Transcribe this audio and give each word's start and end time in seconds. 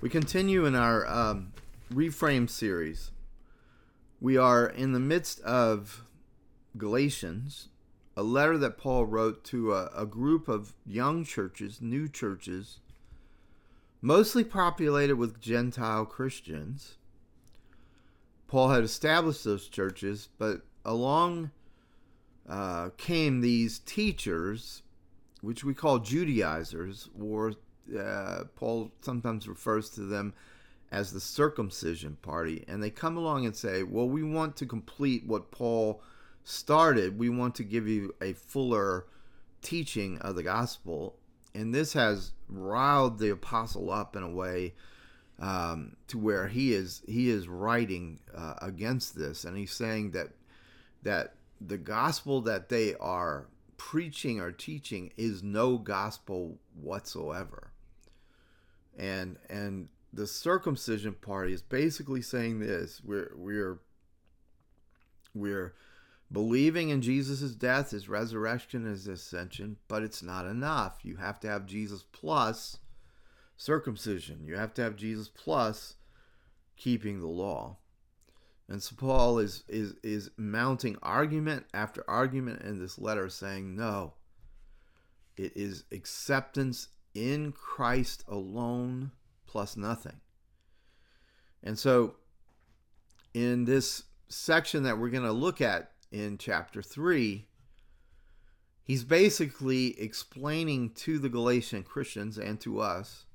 We 0.00 0.08
continue 0.08 0.64
in 0.64 0.76
our 0.76 1.04
um, 1.08 1.52
reframe 1.92 2.48
series. 2.48 3.10
We 4.20 4.36
are 4.36 4.64
in 4.64 4.92
the 4.92 5.00
midst 5.00 5.40
of 5.40 6.04
Galatians, 6.76 7.68
a 8.16 8.22
letter 8.22 8.56
that 8.58 8.78
Paul 8.78 9.06
wrote 9.06 9.42
to 9.46 9.72
a, 9.72 9.90
a 9.96 10.06
group 10.06 10.46
of 10.46 10.74
young 10.86 11.24
churches, 11.24 11.82
new 11.82 12.08
churches, 12.08 12.78
mostly 14.00 14.44
populated 14.44 15.16
with 15.16 15.40
Gentile 15.40 16.06
Christians. 16.06 16.94
Paul 18.46 18.68
had 18.68 18.84
established 18.84 19.42
those 19.42 19.66
churches, 19.66 20.28
but 20.38 20.60
along 20.84 21.50
uh, 22.48 22.90
came 22.96 23.40
these 23.40 23.80
teachers, 23.80 24.82
which 25.40 25.64
we 25.64 25.74
call 25.74 25.98
Judaizers, 25.98 27.08
or 27.20 27.54
uh, 27.96 28.44
Paul 28.56 28.90
sometimes 29.00 29.48
refers 29.48 29.90
to 29.90 30.00
them 30.02 30.34
as 30.90 31.12
the 31.12 31.20
circumcision 31.20 32.16
party, 32.22 32.64
and 32.66 32.82
they 32.82 32.90
come 32.90 33.16
along 33.16 33.46
and 33.46 33.54
say, 33.54 33.82
"Well, 33.82 34.08
we 34.08 34.22
want 34.22 34.56
to 34.56 34.66
complete 34.66 35.26
what 35.26 35.50
Paul 35.50 36.02
started. 36.44 37.18
We 37.18 37.28
want 37.28 37.54
to 37.56 37.64
give 37.64 37.86
you 37.86 38.14
a 38.20 38.32
fuller 38.32 39.06
teaching 39.62 40.18
of 40.18 40.34
the 40.34 40.42
gospel." 40.42 41.16
And 41.54 41.74
this 41.74 41.92
has 41.92 42.32
riled 42.48 43.18
the 43.18 43.30
apostle 43.30 43.90
up 43.90 44.16
in 44.16 44.22
a 44.22 44.30
way 44.30 44.74
um, 45.38 45.96
to 46.08 46.18
where 46.18 46.48
he 46.48 46.72
is 46.72 47.02
he 47.06 47.30
is 47.30 47.48
writing 47.48 48.20
uh, 48.34 48.54
against 48.62 49.16
this, 49.16 49.44
and 49.44 49.56
he's 49.56 49.72
saying 49.72 50.12
that 50.12 50.28
that 51.02 51.34
the 51.60 51.78
gospel 51.78 52.40
that 52.42 52.68
they 52.68 52.94
are 52.96 53.46
preaching 53.76 54.40
or 54.40 54.52
teaching 54.52 55.12
is 55.16 55.42
no 55.42 55.78
gospel 55.78 56.58
whatsoever 56.74 57.67
and 58.98 59.36
and 59.48 59.88
the 60.12 60.26
circumcision 60.26 61.14
party 61.14 61.52
is 61.52 61.62
basically 61.62 62.20
saying 62.20 62.58
this 62.58 63.00
we're 63.04 63.32
we're 63.36 63.78
we're 65.34 65.74
believing 66.30 66.90
in 66.90 67.00
Jesus' 67.00 67.52
death, 67.52 67.92
his 67.92 68.08
resurrection, 68.08 68.84
his 68.84 69.06
ascension, 69.06 69.76
but 69.86 70.02
it's 70.02 70.22
not 70.22 70.46
enough. 70.46 70.98
You 71.02 71.16
have 71.16 71.40
to 71.40 71.48
have 71.48 71.64
Jesus 71.64 72.04
plus 72.12 72.78
circumcision. 73.56 74.44
You 74.44 74.56
have 74.56 74.74
to 74.74 74.82
have 74.82 74.96
Jesus 74.96 75.28
plus 75.28 75.94
keeping 76.76 77.20
the 77.20 77.26
law. 77.28 77.76
And 78.68 78.82
so 78.82 78.96
Paul 78.96 79.38
is 79.38 79.64
is 79.68 79.94
is 80.02 80.30
mounting 80.36 80.96
argument 81.02 81.66
after 81.72 82.04
argument 82.08 82.62
in 82.62 82.78
this 82.78 82.98
letter 82.98 83.28
saying 83.30 83.74
no. 83.74 84.14
It 85.36 85.56
is 85.56 85.84
acceptance 85.92 86.88
in 87.18 87.52
Christ 87.52 88.24
alone 88.28 89.10
plus 89.46 89.76
nothing. 89.76 90.20
And 91.62 91.78
so, 91.78 92.14
in 93.34 93.64
this 93.64 94.04
section 94.28 94.84
that 94.84 94.98
we're 94.98 95.10
going 95.10 95.24
to 95.24 95.32
look 95.32 95.60
at 95.60 95.90
in 96.12 96.38
chapter 96.38 96.80
3, 96.80 97.46
he's 98.82 99.04
basically 99.04 100.00
explaining 100.00 100.90
to 100.90 101.18
the 101.18 101.28
Galatian 101.28 101.82
Christians 101.82 102.38
and 102.38 102.60
to 102.60 102.80
us 102.80 103.26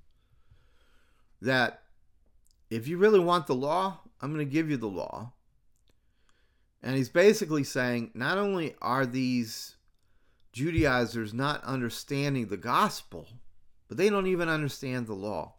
that 1.41 1.83
if 2.69 2.87
you 2.87 2.97
really 2.97 3.19
want 3.19 3.47
the 3.47 3.55
law, 3.55 3.99
I'm 4.21 4.33
going 4.33 4.45
to 4.45 4.51
give 4.51 4.69
you 4.69 4.77
the 4.77 4.87
law. 4.87 5.33
And 6.81 6.95
he's 6.95 7.09
basically 7.09 7.63
saying 7.63 8.11
not 8.13 8.37
only 8.37 8.75
are 8.81 9.05
these 9.05 9.75
Judaizers 10.53 11.33
not 11.33 11.63
understanding 11.63 12.47
the 12.47 12.57
gospel, 12.57 13.27
but 13.87 13.97
they 13.97 14.09
don't 14.09 14.27
even 14.27 14.49
understand 14.49 15.07
the 15.07 15.13
law. 15.13 15.53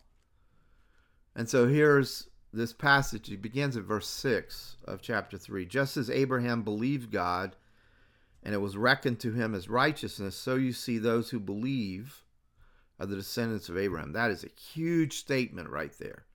And 1.37 1.49
so 1.49 1.67
here's 1.67 2.29
this 2.53 2.73
passage. 2.73 3.31
It 3.31 3.43
begins 3.43 3.77
at 3.77 3.85
verse 3.85 4.09
6 4.09 4.77
of 4.85 5.03
chapter 5.03 5.37
3. 5.37 5.67
Just 5.67 5.97
as 5.97 6.09
Abraham 6.11 6.63
believed 6.63 7.11
God, 7.11 7.57
and 8.43 8.55
it 8.55 8.59
was 8.59 8.77
reckoned 8.77 9.21
to 9.21 9.33
him 9.33 9.55
as 9.55 9.69
righteousness, 9.69 10.37
so 10.37 10.55
you 10.57 10.73
see 10.73 10.99
those 10.99 11.31
who 11.31 11.41
believe 11.41 12.23
are 13.01 13.07
the 13.07 13.17
descendants 13.17 13.69
of 13.69 13.77
Abraham. 13.77 14.13
That 14.13 14.31
is 14.31 14.45
a 14.45 14.61
huge 14.61 15.17
statement 15.19 15.71
right 15.71 15.93
there. 15.99 16.27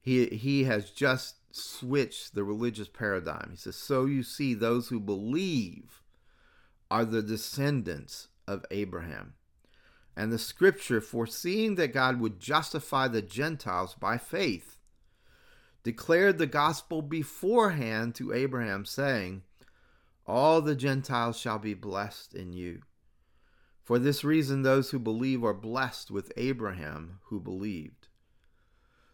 He, 0.00 0.26
he 0.26 0.64
has 0.64 0.90
just 0.90 1.36
switched 1.52 2.34
the 2.34 2.44
religious 2.44 2.88
paradigm. 2.88 3.48
He 3.50 3.56
says, 3.56 3.76
So 3.76 4.04
you 4.04 4.22
see 4.22 4.54
those 4.54 4.88
who 4.88 5.00
believe 5.00 6.02
are 6.90 7.04
the 7.04 7.22
descendants 7.22 8.28
of 8.46 8.64
Abraham. 8.70 9.34
And 10.16 10.32
the 10.32 10.38
scripture, 10.38 11.00
foreseeing 11.00 11.76
that 11.76 11.94
God 11.94 12.20
would 12.20 12.38
justify 12.38 13.08
the 13.08 13.22
Gentiles 13.22 13.94
by 13.94 14.18
faith, 14.18 14.78
declared 15.82 16.38
the 16.38 16.46
gospel 16.46 17.02
beforehand 17.02 18.14
to 18.16 18.32
Abraham, 18.32 18.84
saying, 18.84 19.42
All 20.26 20.60
the 20.60 20.76
Gentiles 20.76 21.38
shall 21.38 21.58
be 21.58 21.74
blessed 21.74 22.34
in 22.34 22.52
you. 22.52 22.82
For 23.82 23.98
this 23.98 24.22
reason, 24.22 24.62
those 24.62 24.90
who 24.90 24.98
believe 24.98 25.42
are 25.42 25.54
blessed 25.54 26.10
with 26.10 26.32
Abraham 26.36 27.18
who 27.24 27.40
believed. 27.40 28.08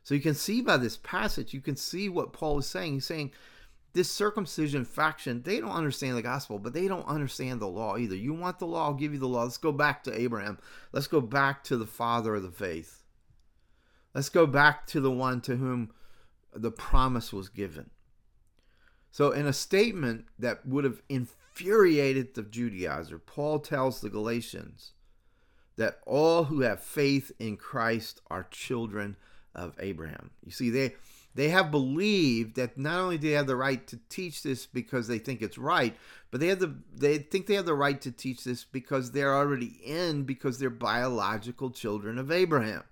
So 0.03 0.15
you 0.15 0.21
can 0.21 0.35
see 0.35 0.61
by 0.61 0.77
this 0.77 0.97
passage, 0.97 1.55
you 1.55 1.61
can 1.61 1.77
see 1.77 2.09
what 2.09 2.33
Paul 2.33 2.59
is 2.59 2.67
saying. 2.67 2.95
He's 2.95 3.07
saying, 3.07 3.33
this 3.93 4.11
circumcision 4.11 4.85
faction, 4.85 5.43
they 5.43 5.61
don't 5.61 5.71
understand 5.71 6.17
the 6.17 6.23
gospel, 6.23 6.59
but 6.59 6.73
they 6.73 6.89
don't 6.89 7.07
understand 7.07 7.61
the 7.61 7.69
law 7.69 7.97
either. 7.97 8.15
You 8.15 8.35
want 8.35 8.59
the 8.59 8.67
law, 8.67 8.87
I'll 8.87 8.95
give 8.95 9.13
you 9.13 9.19
the 9.19 9.27
law. 9.27 9.45
Let's 9.45 9.57
go 9.57 9.73
back 9.73 10.05
to 10.05 10.19
Abraham. 10.19 10.59
Let's 10.93 11.07
go 11.07 11.21
back 11.21 11.65
to 11.65 11.77
the 11.77 11.87
father 11.87 12.35
of 12.37 12.43
the 12.43 12.51
faith. 12.51 13.03
Let's 14.15 14.29
go 14.29 14.47
back 14.47 14.87
to 14.89 15.01
the 15.01 15.11
one 15.11 15.41
to 15.43 15.57
whom 15.57 15.93
the 16.55 16.71
promise 16.71 17.33
was 17.33 17.49
given. 17.49 17.91
So, 19.11 19.31
in 19.31 19.47
a 19.47 19.53
statement 19.53 20.27
that 20.39 20.67
would 20.67 20.85
have 20.85 21.03
infuriated 21.09 22.35
the 22.35 22.43
Judaizer, 22.43 23.21
Paul 23.25 23.59
tells 23.59 24.01
the 24.01 24.11
Galatians 24.11 24.93
that 25.77 26.01
all 26.07 26.45
who 26.45 26.61
have 26.61 26.83
faith 26.83 27.33
in 27.39 27.57
Christ 27.57 28.21
are 28.31 28.47
children 28.51 29.17
of 29.55 29.75
Abraham. 29.79 30.31
You 30.45 30.53
see, 30.53 30.71
they 30.71 30.95
they 31.39 31.51
have 31.51 31.71
believed 31.71 32.57
that 32.57 32.77
not 32.77 32.99
only 32.99 33.17
do 33.17 33.29
they 33.29 33.35
have 33.35 33.47
the 33.47 33.55
right 33.55 33.87
to 33.87 34.01
teach 34.09 34.43
this 34.43 34.67
because 34.67 35.07
they 35.07 35.21
think 35.21 35.41
it's 35.41 35.57
right, 35.57 35.97
but 36.33 36.41
they 36.41 36.49
have 36.49 36.59
the 36.59 36.75
they 36.93 37.19
think 37.19 37.47
they 37.47 37.55
have 37.55 37.65
the 37.65 37.75
right 37.75 38.01
to 38.01 38.11
teach 38.11 38.43
this 38.43 38.65
because 38.65 39.13
they're 39.13 39.37
already 39.37 39.79
in 39.85 40.25
because 40.25 40.59
they're 40.59 40.69
biological 40.69 41.71
children 41.71 42.19
of 42.19 42.33
Abraham. 42.33 42.83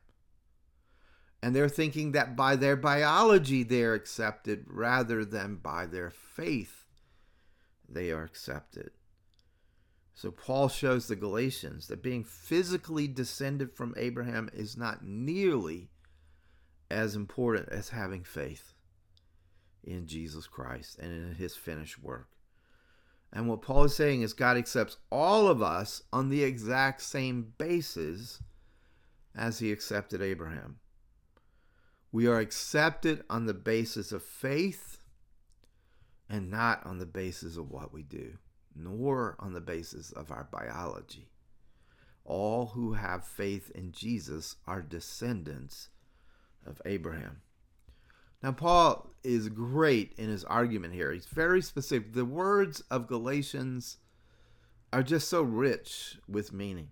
And 1.42 1.56
they're 1.56 1.68
thinking 1.68 2.12
that 2.12 2.36
by 2.36 2.54
their 2.54 2.76
biology 2.76 3.64
they're 3.64 3.94
accepted 3.94 4.66
rather 4.68 5.24
than 5.24 5.56
by 5.56 5.86
their 5.86 6.10
faith 6.10 6.84
they 7.88 8.12
are 8.12 8.22
accepted. 8.22 8.92
So 10.14 10.30
Paul 10.30 10.68
shows 10.68 11.08
the 11.08 11.16
Galatians 11.16 11.88
that 11.88 12.00
being 12.00 12.22
physically 12.22 13.08
descended 13.08 13.72
from 13.72 13.92
Abraham 13.96 14.48
is 14.52 14.76
not 14.76 15.04
nearly 15.04 15.90
as 16.90 17.16
important 17.16 17.68
as 17.70 17.88
having 17.88 18.22
faith 18.22 18.72
in 19.84 20.06
Jesus 20.06 20.46
Christ 20.46 20.98
and 20.98 21.12
in 21.12 21.34
his 21.34 21.56
finished 21.56 22.02
work. 22.02 22.28
And 23.32 23.48
what 23.48 23.62
Paul 23.62 23.84
is 23.84 23.94
saying 23.94 24.22
is 24.22 24.32
God 24.32 24.56
accepts 24.56 24.96
all 25.10 25.48
of 25.48 25.62
us 25.62 26.02
on 26.12 26.28
the 26.28 26.42
exact 26.42 27.02
same 27.02 27.52
basis 27.58 28.42
as 29.34 29.58
he 29.58 29.72
accepted 29.72 30.22
Abraham. 30.22 30.78
We 32.12 32.26
are 32.26 32.38
accepted 32.38 33.24
on 33.28 33.46
the 33.46 33.54
basis 33.54 34.12
of 34.12 34.22
faith 34.22 35.02
and 36.28 36.50
not 36.50 36.84
on 36.86 36.98
the 36.98 37.06
basis 37.06 37.56
of 37.56 37.70
what 37.70 37.92
we 37.92 38.02
do, 38.02 38.38
nor 38.74 39.36
on 39.38 39.52
the 39.52 39.60
basis 39.60 40.12
of 40.12 40.30
our 40.30 40.48
biology. 40.50 41.28
All 42.24 42.66
who 42.66 42.94
have 42.94 43.24
faith 43.24 43.70
in 43.74 43.92
Jesus 43.92 44.56
are 44.66 44.82
descendants 44.82 45.90
of 46.66 46.80
Abraham. 46.84 47.40
Now, 48.42 48.52
Paul 48.52 49.10
is 49.24 49.48
great 49.48 50.12
in 50.18 50.28
his 50.28 50.44
argument 50.44 50.94
here. 50.94 51.12
He's 51.12 51.26
very 51.26 51.62
specific. 51.62 52.12
The 52.12 52.24
words 52.24 52.80
of 52.90 53.06
Galatians 53.06 53.98
are 54.92 55.02
just 55.02 55.28
so 55.28 55.42
rich 55.42 56.18
with 56.28 56.52
meaning. 56.52 56.90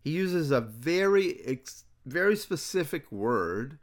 He 0.00 0.10
uses 0.10 0.50
a 0.50 0.60
very, 0.60 1.60
very 2.06 2.36
specific 2.36 3.10
word 3.10 3.78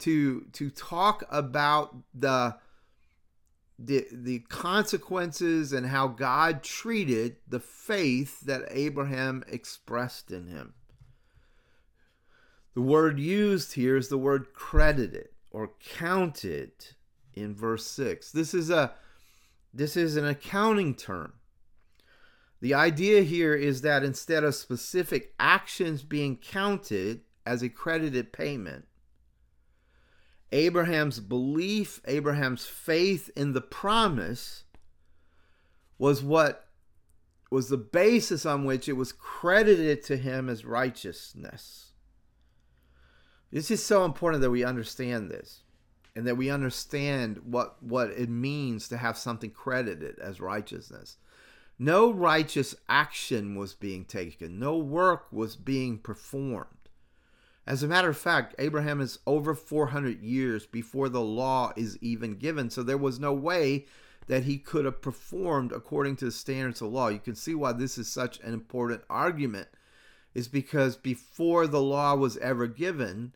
to 0.00 0.46
to 0.52 0.68
talk 0.68 1.24
about 1.30 1.96
the 2.12 2.56
the 3.78 4.06
the 4.12 4.40
consequences 4.40 5.72
and 5.72 5.86
how 5.86 6.08
God 6.08 6.62
treated 6.62 7.36
the 7.46 7.60
faith 7.60 8.40
that 8.40 8.62
Abraham 8.68 9.44
expressed 9.46 10.30
in 10.30 10.48
him. 10.48 10.74
The 12.74 12.82
word 12.82 13.18
used 13.18 13.74
here 13.74 13.96
is 13.96 14.08
the 14.08 14.18
word 14.18 14.54
credited 14.54 15.28
or 15.50 15.72
counted 15.80 16.72
in 17.34 17.54
verse 17.54 17.86
6. 17.86 18.32
This 18.32 18.54
is 18.54 18.70
a 18.70 18.94
this 19.74 19.96
is 19.96 20.16
an 20.16 20.26
accounting 20.26 20.94
term. 20.94 21.34
The 22.60 22.74
idea 22.74 23.22
here 23.22 23.54
is 23.54 23.80
that 23.80 24.04
instead 24.04 24.44
of 24.44 24.54
specific 24.54 25.34
actions 25.40 26.02
being 26.02 26.36
counted 26.36 27.22
as 27.44 27.62
a 27.62 27.68
credited 27.68 28.32
payment. 28.32 28.86
Abraham's 30.52 31.18
belief, 31.18 32.00
Abraham's 32.06 32.66
faith 32.66 33.30
in 33.34 33.52
the 33.52 33.62
promise 33.62 34.64
was 35.98 36.22
what 36.22 36.68
was 37.50 37.68
the 37.68 37.78
basis 37.78 38.44
on 38.44 38.64
which 38.64 38.88
it 38.88 38.94
was 38.94 39.12
credited 39.12 40.02
to 40.04 40.16
him 40.16 40.48
as 40.48 40.64
righteousness. 40.64 41.91
This 43.52 43.70
is 43.70 43.84
so 43.84 44.06
important 44.06 44.40
that 44.42 44.50
we 44.50 44.64
understand 44.64 45.30
this 45.30 45.60
and 46.16 46.26
that 46.26 46.38
we 46.38 46.48
understand 46.50 47.40
what 47.44 47.82
what 47.82 48.10
it 48.10 48.30
means 48.30 48.88
to 48.88 48.96
have 48.96 49.18
something 49.18 49.50
credited 49.50 50.18
as 50.18 50.40
righteousness. 50.40 51.18
No 51.78 52.10
righteous 52.10 52.74
action 52.88 53.54
was 53.54 53.74
being 53.74 54.04
taken. 54.06 54.58
No 54.58 54.78
work 54.78 55.26
was 55.30 55.56
being 55.56 55.98
performed. 55.98 56.66
As 57.66 57.82
a 57.82 57.88
matter 57.88 58.08
of 58.08 58.16
fact, 58.16 58.54
Abraham 58.58 59.00
is 59.00 59.18
over 59.26 59.54
400 59.54 60.20
years 60.22 60.66
before 60.66 61.08
the 61.08 61.20
law 61.20 61.72
is 61.76 61.98
even 62.00 62.36
given. 62.36 62.70
So 62.70 62.82
there 62.82 62.98
was 62.98 63.20
no 63.20 63.32
way 63.32 63.86
that 64.26 64.44
he 64.44 64.58
could 64.58 64.84
have 64.84 65.02
performed 65.02 65.72
according 65.72 66.16
to 66.16 66.24
the 66.26 66.32
standards 66.32 66.80
of 66.80 66.92
law. 66.92 67.08
You 67.08 67.18
can 67.18 67.34
see 67.34 67.54
why 67.54 67.72
this 67.72 67.98
is 67.98 68.08
such 68.08 68.40
an 68.40 68.54
important 68.54 69.02
argument, 69.10 69.68
is 70.34 70.48
because 70.48 70.96
before 70.96 71.66
the 71.66 71.82
law 71.82 72.14
was 72.14 72.36
ever 72.38 72.66
given, 72.66 73.32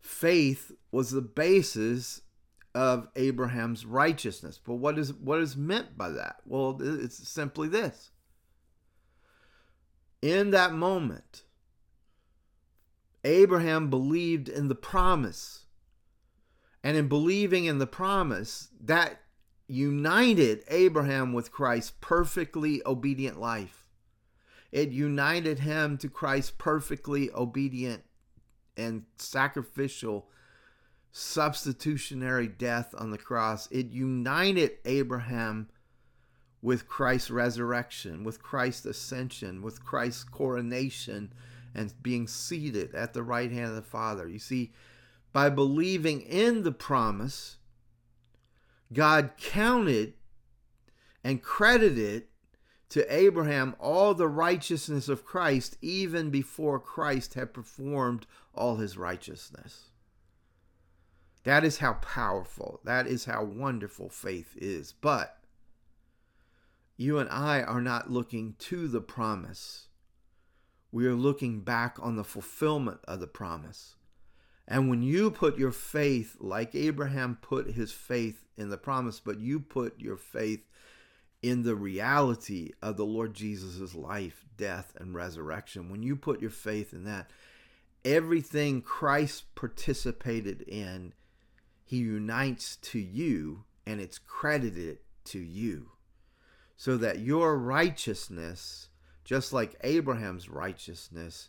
faith 0.00 0.72
was 0.90 1.10
the 1.10 1.20
basis 1.20 2.22
of 2.74 3.08
Abraham's 3.16 3.84
righteousness. 3.84 4.58
But 4.64 4.74
what 4.74 4.98
is 4.98 5.12
what 5.12 5.40
is 5.40 5.56
meant 5.56 5.96
by 5.96 6.10
that? 6.10 6.36
Well, 6.44 6.78
it's 6.80 7.28
simply 7.28 7.68
this. 7.68 8.10
In 10.22 10.50
that 10.50 10.72
moment, 10.72 11.44
Abraham 13.24 13.90
believed 13.90 14.48
in 14.48 14.68
the 14.68 14.74
promise. 14.74 15.66
And 16.82 16.96
in 16.96 17.08
believing 17.08 17.66
in 17.66 17.78
the 17.78 17.86
promise, 17.86 18.68
that 18.80 19.20
united 19.66 20.64
Abraham 20.68 21.32
with 21.32 21.52
Christ's 21.52 21.92
perfectly 22.00 22.82
obedient 22.86 23.38
life. 23.38 23.86
It 24.72 24.90
united 24.90 25.60
him 25.60 25.98
to 25.98 26.08
Christ's 26.08 26.52
perfectly 26.56 27.30
obedient 27.32 28.04
and 28.80 29.04
sacrificial 29.16 30.28
substitutionary 31.12 32.46
death 32.46 32.94
on 32.96 33.10
the 33.10 33.18
cross. 33.18 33.68
It 33.70 33.90
united 33.90 34.72
Abraham 34.84 35.68
with 36.62 36.88
Christ's 36.88 37.30
resurrection, 37.30 38.24
with 38.24 38.42
Christ's 38.42 38.86
ascension, 38.86 39.62
with 39.62 39.84
Christ's 39.84 40.24
coronation, 40.24 41.32
and 41.74 41.92
being 42.02 42.26
seated 42.26 42.94
at 42.94 43.12
the 43.12 43.22
right 43.22 43.50
hand 43.50 43.70
of 43.70 43.76
the 43.76 43.82
Father. 43.82 44.28
You 44.28 44.38
see, 44.38 44.72
by 45.32 45.48
believing 45.48 46.20
in 46.20 46.62
the 46.62 46.72
promise, 46.72 47.56
God 48.92 49.32
counted 49.38 50.14
and 51.22 51.42
credited 51.42 52.24
to 52.90 53.14
Abraham 53.14 53.74
all 53.78 54.14
the 54.14 54.28
righteousness 54.28 55.08
of 55.08 55.24
Christ 55.24 55.78
even 55.80 56.30
before 56.30 56.78
Christ 56.78 57.34
had 57.34 57.54
performed 57.54 58.26
all 58.54 58.76
his 58.76 58.98
righteousness. 58.98 59.90
That 61.44 61.64
is 61.64 61.78
how 61.78 61.94
powerful, 61.94 62.80
that 62.84 63.06
is 63.06 63.24
how 63.24 63.44
wonderful 63.44 64.10
faith 64.10 64.54
is. 64.56 64.92
But 64.92 65.38
you 66.96 67.18
and 67.18 67.30
I 67.30 67.62
are 67.62 67.80
not 67.80 68.10
looking 68.10 68.56
to 68.58 68.86
the 68.88 69.00
promise. 69.00 69.86
We 70.92 71.06
are 71.06 71.14
looking 71.14 71.60
back 71.60 71.96
on 72.02 72.16
the 72.16 72.24
fulfillment 72.24 73.00
of 73.04 73.20
the 73.20 73.26
promise. 73.26 73.94
And 74.68 74.90
when 74.90 75.02
you 75.02 75.30
put 75.30 75.56
your 75.56 75.72
faith, 75.72 76.36
like 76.40 76.74
Abraham 76.74 77.38
put 77.40 77.70
his 77.70 77.92
faith 77.92 78.44
in 78.56 78.68
the 78.68 78.76
promise, 78.76 79.18
but 79.18 79.40
you 79.40 79.60
put 79.60 79.98
your 79.98 80.16
faith 80.16 80.68
in 81.42 81.62
the 81.62 81.74
reality 81.74 82.72
of 82.82 82.96
the 82.96 83.06
Lord 83.06 83.34
Jesus' 83.34 83.94
life, 83.94 84.44
death, 84.56 84.92
and 84.98 85.14
resurrection, 85.14 85.90
when 85.90 86.02
you 86.02 86.16
put 86.16 86.40
your 86.40 86.50
faith 86.50 86.92
in 86.92 87.04
that, 87.04 87.30
everything 88.04 88.82
Christ 88.82 89.54
participated 89.54 90.62
in 90.62 91.12
he 91.90 91.96
unites 91.96 92.76
to 92.76 93.00
you 93.00 93.64
and 93.84 94.00
it's 94.00 94.16
credited 94.16 94.98
to 95.24 95.40
you. 95.40 95.90
So 96.76 96.96
that 96.98 97.18
your 97.18 97.58
righteousness, 97.58 98.90
just 99.24 99.52
like 99.52 99.74
Abraham's 99.82 100.48
righteousness, 100.48 101.48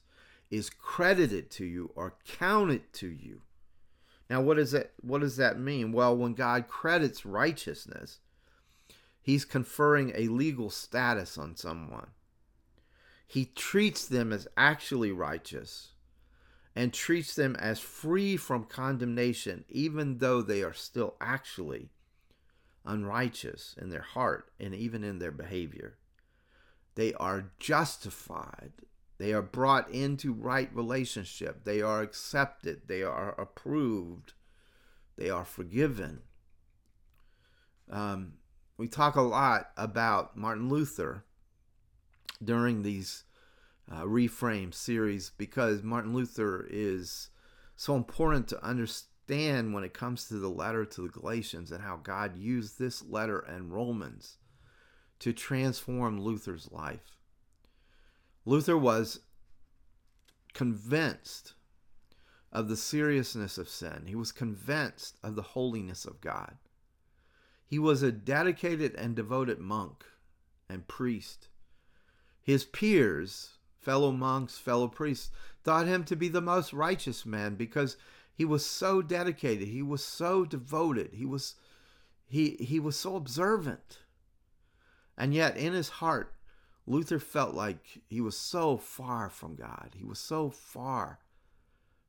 is 0.49 0.71
credited 0.71 1.51
to 1.51 1.65
you 1.65 1.91
or 1.95 2.15
counted 2.25 2.91
to 2.93 3.07
you. 3.07 3.41
Now 4.31 4.41
what 4.41 4.57
does 4.57 4.71
that 4.71 4.93
what 4.99 5.21
does 5.21 5.37
that 5.37 5.59
mean? 5.59 5.91
Well, 5.91 6.17
when 6.17 6.33
God 6.33 6.67
credits 6.67 7.23
righteousness, 7.23 8.17
he's 9.21 9.45
conferring 9.45 10.11
a 10.15 10.27
legal 10.27 10.69
status 10.69 11.37
on 11.37 11.55
someone. 11.55 12.07
He 13.27 13.45
treats 13.45 14.05
them 14.05 14.33
as 14.33 14.47
actually 14.57 15.11
righteous 15.11 15.93
and 16.75 16.93
treats 16.93 17.35
them 17.35 17.55
as 17.57 17.79
free 17.79 18.37
from 18.37 18.65
condemnation, 18.65 19.65
even 19.69 20.17
though 20.17 20.41
they 20.41 20.63
are 20.63 20.73
still 20.73 21.15
actually 21.21 21.89
unrighteous 22.85 23.75
in 23.79 23.89
their 23.89 24.01
heart 24.01 24.51
and 24.59 24.73
even 24.73 25.03
in 25.03 25.19
their 25.19 25.31
behavior. 25.31 25.97
They 26.95 27.13
are 27.13 27.51
justified. 27.59 28.71
They 29.17 29.33
are 29.33 29.41
brought 29.41 29.89
into 29.91 30.33
right 30.33 30.69
relationship. 30.73 31.63
They 31.63 31.81
are 31.81 32.01
accepted. 32.01 32.87
They 32.87 33.03
are 33.03 33.39
approved. 33.39 34.33
They 35.15 35.29
are 35.29 35.45
forgiven. 35.45 36.21
Um, 37.89 38.33
we 38.81 38.87
talk 38.87 39.15
a 39.15 39.21
lot 39.21 39.69
about 39.77 40.35
Martin 40.35 40.67
Luther 40.67 41.23
during 42.43 42.81
these 42.81 43.25
uh, 43.91 44.01
reframe 44.01 44.73
series 44.73 45.29
because 45.37 45.83
Martin 45.83 46.15
Luther 46.15 46.65
is 46.67 47.29
so 47.75 47.95
important 47.95 48.47
to 48.47 48.65
understand 48.65 49.75
when 49.75 49.83
it 49.83 49.93
comes 49.93 50.25
to 50.25 50.39
the 50.39 50.49
letter 50.49 50.83
to 50.83 51.01
the 51.03 51.09
Galatians 51.09 51.71
and 51.71 51.83
how 51.83 51.97
God 51.97 52.35
used 52.35 52.79
this 52.79 53.03
letter 53.07 53.37
and 53.41 53.71
Romans 53.71 54.37
to 55.19 55.31
transform 55.31 56.19
Luther's 56.19 56.71
life. 56.71 57.17
Luther 58.45 58.79
was 58.79 59.19
convinced 60.55 61.53
of 62.51 62.67
the 62.67 62.75
seriousness 62.75 63.59
of 63.59 63.69
sin. 63.69 64.05
He 64.07 64.15
was 64.15 64.31
convinced 64.31 65.17
of 65.21 65.35
the 65.35 65.43
holiness 65.43 66.03
of 66.03 66.19
God. 66.19 66.57
He 67.71 67.79
was 67.79 68.03
a 68.03 68.11
dedicated 68.11 68.95
and 68.95 69.15
devoted 69.15 69.57
monk 69.57 70.03
and 70.67 70.89
priest. 70.89 71.47
His 72.41 72.65
peers 72.65 73.51
fellow 73.79 74.11
monks, 74.11 74.57
fellow 74.57 74.89
priests, 74.89 75.31
thought 75.63 75.87
him 75.87 76.03
to 76.03 76.17
be 76.17 76.27
the 76.27 76.41
most 76.41 76.73
righteous 76.73 77.25
man 77.25 77.55
because 77.55 77.95
he 78.33 78.43
was 78.43 78.65
so 78.65 79.01
dedicated, 79.01 79.69
he 79.69 79.81
was 79.81 80.03
so 80.03 80.43
devoted, 80.43 81.11
he 81.13 81.25
was 81.25 81.55
he 82.27 82.57
he 82.59 82.77
was 82.77 82.97
so 82.97 83.15
observant. 83.15 83.99
And 85.17 85.33
yet 85.33 85.55
in 85.55 85.71
his 85.71 85.87
heart, 85.87 86.35
Luther 86.85 87.19
felt 87.19 87.55
like 87.55 88.01
he 88.09 88.19
was 88.19 88.37
so 88.37 88.75
far 88.75 89.29
from 89.29 89.55
God. 89.55 89.91
He 89.95 90.03
was 90.03 90.19
so 90.19 90.49
far 90.49 91.19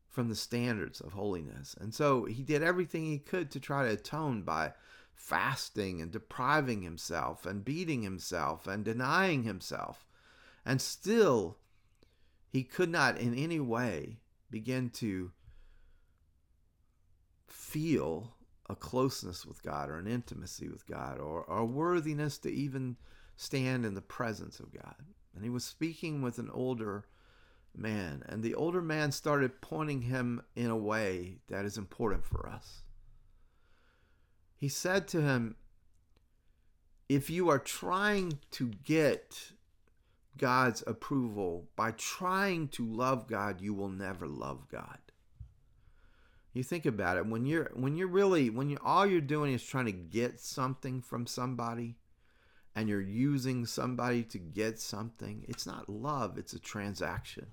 from 0.09 0.29
the 0.29 0.35
standards 0.35 1.01
of 1.01 1.13
holiness. 1.13 1.77
And 1.81 1.95
so 1.95 2.25
he 2.25 2.43
did 2.43 2.65
everything 2.65 3.05
he 3.05 3.19
could 3.19 3.49
to 3.53 3.61
try 3.61 3.87
to 3.87 3.95
atone 3.95 4.43
by 4.43 4.73
fasting 5.15 6.01
and 6.01 6.11
depriving 6.11 6.83
himself 6.83 7.47
and 7.47 7.65
beating 7.65 8.03
himself 8.03 8.67
and 8.67 8.85
denying 8.85 9.45
himself. 9.45 10.07
And 10.65 10.81
still, 10.81 11.59
he 12.49 12.63
could 12.63 12.91
not 12.91 13.19
in 13.19 13.35
any 13.35 13.61
way 13.61 14.19
begin 14.51 14.91
to 14.91 15.33
feel 17.47 18.35
a 18.69 18.77
closeness 18.77 19.45
with 19.47 19.63
God 19.63 19.91
or 19.91 19.99
an 19.99 20.07
intimacy 20.07 20.69
with 20.69 20.87
God 20.87 21.19
or, 21.19 21.45
a 21.45 21.65
worthiness 21.65 22.39
to 22.39 22.51
even 22.51 22.97
stand 23.37 23.85
in 23.85 23.95
the 23.95 24.01
presence 24.01 24.61
of 24.61 24.73
God. 24.73 24.95
And 25.35 25.45
he 25.45 25.51
was 25.51 25.65
speaking 25.65 26.23
with 26.23 26.39
an 26.39 26.51
older 26.53 27.07
man, 27.75 28.23
and 28.29 28.43
the 28.43 28.55
older 28.55 28.83
man 28.83 29.13
started 29.13 29.61
pointing 29.61 30.03
him 30.03 30.43
in 30.55 30.71
a 30.71 30.77
way 30.77 31.39
that 31.49 31.65
is 31.65 31.79
important 31.79 32.25
for 32.25 32.49
us. 32.49 32.83
He 34.63 34.69
said 34.69 35.09
to 35.09 35.21
him, 35.21 35.57
If 37.09 37.29
you 37.29 37.49
are 37.49 37.59
trying 37.59 38.39
to 38.53 38.71
get 38.85 39.55
God's 40.39 40.85
approval 40.87 41.67
by 41.75 41.91
trying 41.91 42.69
to 42.69 42.87
love 42.87 43.27
God, 43.27 43.61
you 43.61 43.75
will 43.75 43.89
never 43.89 44.29
love 44.29 44.69
God. 44.71 44.99
You 46.53 46.63
think 46.63 46.87
about 46.87 47.17
it 47.17 47.27
when 47.27 47.45
you're 47.45 47.73
when 47.75 47.97
you're 47.97 48.07
really 48.07 48.51
when 48.51 48.71
you 48.71 48.79
all 48.85 49.05
you're 49.05 49.21
doing 49.21 49.53
is 49.53 49.65
trying 49.65 49.87
to 49.87 49.93
get 49.93 50.39
something 50.39 51.03
from 51.03 51.27
somebody 51.27 51.97
and 52.77 52.89
you're 52.89 53.01
using 53.01 53.67
somebody 53.67 54.23
to 54.23 54.39
get 54.39 54.79
something, 54.79 55.45
it's 55.49 55.67
not 55.67 55.89
love, 55.89 56.39
it's 56.39 56.53
a 56.53 56.61
transaction. 56.61 57.49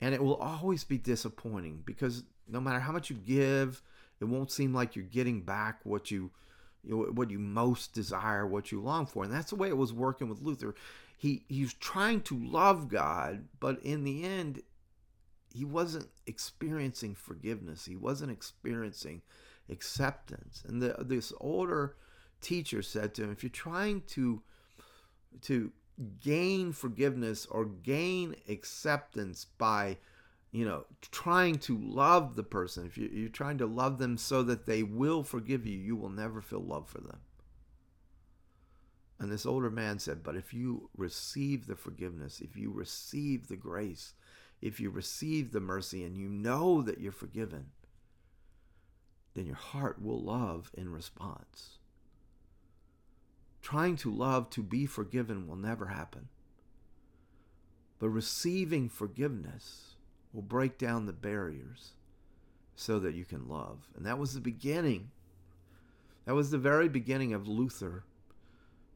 And 0.00 0.14
it 0.14 0.24
will 0.24 0.36
always 0.36 0.84
be 0.84 0.96
disappointing 0.96 1.82
because 1.84 2.22
no 2.48 2.62
matter 2.62 2.80
how 2.80 2.92
much 2.92 3.10
you 3.10 3.16
give, 3.16 3.82
it 4.20 4.24
won't 4.24 4.50
seem 4.50 4.74
like 4.74 4.96
you're 4.96 5.04
getting 5.04 5.42
back 5.42 5.80
what 5.84 6.10
you, 6.10 6.30
you 6.82 6.90
know, 6.90 7.02
what 7.12 7.30
you 7.30 7.38
most 7.38 7.92
desire, 7.92 8.46
what 8.46 8.72
you 8.72 8.80
long 8.80 9.06
for. 9.06 9.24
And 9.24 9.32
that's 9.32 9.50
the 9.50 9.56
way 9.56 9.68
it 9.68 9.76
was 9.76 9.92
working 9.92 10.28
with 10.28 10.42
Luther. 10.42 10.74
He 11.16 11.44
he's 11.48 11.74
trying 11.74 12.22
to 12.22 12.38
love 12.38 12.88
God, 12.88 13.44
but 13.60 13.80
in 13.82 14.04
the 14.04 14.24
end, 14.24 14.62
he 15.52 15.64
wasn't 15.64 16.08
experiencing 16.26 17.14
forgiveness. 17.14 17.84
He 17.84 17.96
wasn't 17.96 18.30
experiencing 18.30 19.22
acceptance. 19.68 20.62
And 20.66 20.80
the, 20.80 20.94
this 21.00 21.32
older 21.40 21.96
teacher 22.40 22.82
said 22.82 23.14
to 23.14 23.24
him, 23.24 23.32
if 23.32 23.42
you're 23.42 23.50
trying 23.50 24.02
to 24.08 24.42
to 25.42 25.72
gain 26.22 26.72
forgiveness 26.72 27.46
or 27.46 27.64
gain 27.64 28.36
acceptance 28.48 29.46
by 29.58 29.98
you 30.52 30.64
know 30.64 30.84
trying 31.10 31.58
to 31.60 31.78
love 31.78 32.36
the 32.36 32.42
person. 32.42 32.86
If 32.86 32.96
you, 32.98 33.08
you're 33.12 33.28
trying 33.28 33.58
to 33.58 33.66
love 33.66 33.98
them 33.98 34.16
so 34.16 34.42
that 34.44 34.66
they 34.66 34.82
will 34.82 35.22
forgive 35.22 35.66
you 35.66 35.78
you 35.78 35.96
will 35.96 36.10
never 36.10 36.40
feel 36.40 36.62
love 36.62 36.88
for 36.88 37.00
them. 37.00 37.20
And 39.20 39.32
this 39.32 39.46
older 39.46 39.70
man 39.70 39.98
said 39.98 40.22
but 40.22 40.36
if 40.36 40.54
you 40.54 40.90
receive 40.96 41.66
the 41.66 41.76
forgiveness 41.76 42.40
if 42.40 42.56
you 42.56 42.70
receive 42.70 43.48
the 43.48 43.56
grace 43.56 44.14
if 44.60 44.80
you 44.80 44.90
receive 44.90 45.52
the 45.52 45.60
mercy 45.60 46.04
and 46.04 46.16
you 46.16 46.28
know 46.28 46.82
that 46.82 47.00
you're 47.00 47.12
forgiven 47.12 47.66
then 49.38 49.46
your 49.46 49.56
heart 49.56 50.02
will 50.02 50.20
love 50.20 50.72
in 50.74 50.90
response. 50.90 51.78
Trying 53.62 53.94
to 53.98 54.12
love 54.12 54.50
to 54.50 54.64
be 54.64 54.84
forgiven 54.84 55.46
will 55.46 55.56
never 55.56 55.86
happen. 55.86 56.28
But 58.00 58.08
receiving 58.08 58.88
forgiveness 58.88 59.87
will 60.32 60.42
break 60.42 60.78
down 60.78 61.06
the 61.06 61.12
barriers 61.12 61.92
so 62.76 62.98
that 62.98 63.14
you 63.14 63.24
can 63.24 63.48
love. 63.48 63.88
And 63.96 64.06
that 64.06 64.18
was 64.18 64.34
the 64.34 64.40
beginning. 64.40 65.10
That 66.26 66.34
was 66.34 66.50
the 66.50 66.58
very 66.58 66.88
beginning 66.88 67.32
of 67.32 67.48
Luther 67.48 68.04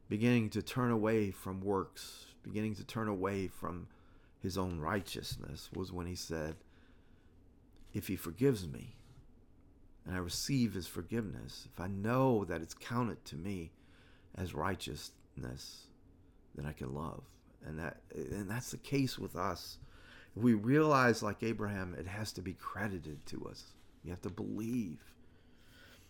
beginning 0.09 0.51
to 0.51 0.63
turn 0.63 0.91
away 0.91 1.31
from 1.31 1.63
works, 1.63 2.27
beginning 2.43 2.75
to 2.75 2.85
turn 2.85 3.09
away 3.09 3.49
from 3.49 3.89
his 4.41 4.59
own 4.59 4.79
righteousness, 4.79 5.71
was 5.73 5.93
when 5.93 6.07
he 6.07 6.15
said, 6.15 6.57
If 7.95 8.09
he 8.09 8.17
forgives 8.17 8.67
me 8.69 8.97
and 10.05 10.15
I 10.15 10.19
receive 10.19 10.75
his 10.75 10.87
forgiveness, 10.87 11.67
if 11.73 11.81
I 11.81 11.87
know 11.87 12.45
that 12.45 12.61
it's 12.61 12.75
counted 12.75 13.25
to 13.27 13.37
me, 13.37 13.73
as 14.37 14.55
righteousness, 14.55 15.87
then 16.55 16.67
I 16.67 16.73
can 16.73 16.95
love. 16.95 17.23
And 17.65 17.79
that 17.79 17.99
and 18.15 18.51
that's 18.51 18.71
the 18.71 18.79
case 18.79 19.19
with 19.19 19.37
us. 19.37 19.79
We 20.35 20.55
realize 20.55 21.23
like 21.23 21.43
Abraham, 21.43 21.95
it 21.99 22.07
has 22.07 22.33
to 22.33 22.43
be 22.43 22.55
credited 22.55 23.25
to 23.27 23.47
us. 23.47 23.65
You 24.03 24.11
have 24.11 24.23
to 24.23 24.31
believe. 24.31 24.99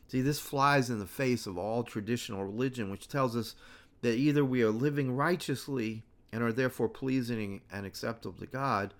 See, 0.09 0.21
this 0.21 0.39
flies 0.39 0.91
in 0.91 0.99
the 0.99 1.07
face 1.07 1.47
of 1.47 1.59
all 1.59 1.83
traditional 1.83 2.45
religion, 2.45 2.91
which 2.91 3.09
tells 3.09 3.37
us 3.37 3.55
that 4.03 4.17
either 4.17 4.45
we 4.45 4.63
are 4.63 4.71
living 4.71 5.17
righteously 5.17 6.05
and 6.33 6.43
are 6.43 6.53
therefore 6.53 6.89
pleasing 6.89 7.63
and 7.73 7.85
acceptable 7.85 8.39
to 8.39 8.47
God, 8.47 8.95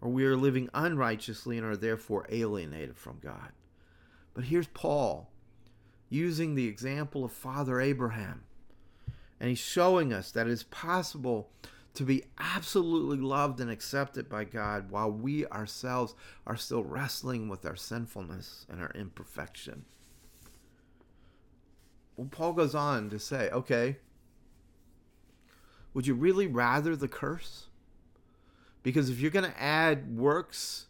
or 0.00 0.10
we 0.10 0.24
are 0.24 0.36
living 0.36 0.68
unrighteously 0.74 1.58
and 1.58 1.66
are 1.66 1.76
therefore 1.76 2.26
alienated 2.30 2.96
from 2.96 3.18
God. 3.22 3.52
But 4.32 4.44
here's 4.44 4.66
Paul 4.68 5.30
using 6.08 6.54
the 6.54 6.68
example 6.68 7.24
of 7.24 7.32
Father 7.32 7.80
Abraham 7.80 8.44
and 9.40 9.48
he's 9.48 9.58
showing 9.58 10.12
us 10.12 10.30
that 10.30 10.46
it's 10.46 10.62
possible 10.62 11.50
to 11.94 12.02
be 12.02 12.24
absolutely 12.38 13.18
loved 13.18 13.60
and 13.60 13.70
accepted 13.70 14.28
by 14.28 14.44
God 14.44 14.90
while 14.90 15.10
we 15.10 15.46
ourselves 15.46 16.14
are 16.46 16.56
still 16.56 16.82
wrestling 16.82 17.48
with 17.48 17.64
our 17.64 17.76
sinfulness 17.76 18.66
and 18.68 18.80
our 18.80 18.90
imperfection. 18.94 19.84
Well, 22.16 22.28
Paul 22.30 22.52
goes 22.52 22.74
on 22.74 23.10
to 23.10 23.18
say, 23.18 23.48
okay, 23.50 23.98
would 25.92 26.06
you 26.06 26.14
really 26.14 26.46
rather 26.46 26.96
the 26.96 27.08
curse? 27.08 27.66
Because 28.82 29.08
if 29.08 29.20
you're 29.20 29.30
going 29.30 29.50
to 29.50 29.62
add 29.62 30.16
works 30.16 30.86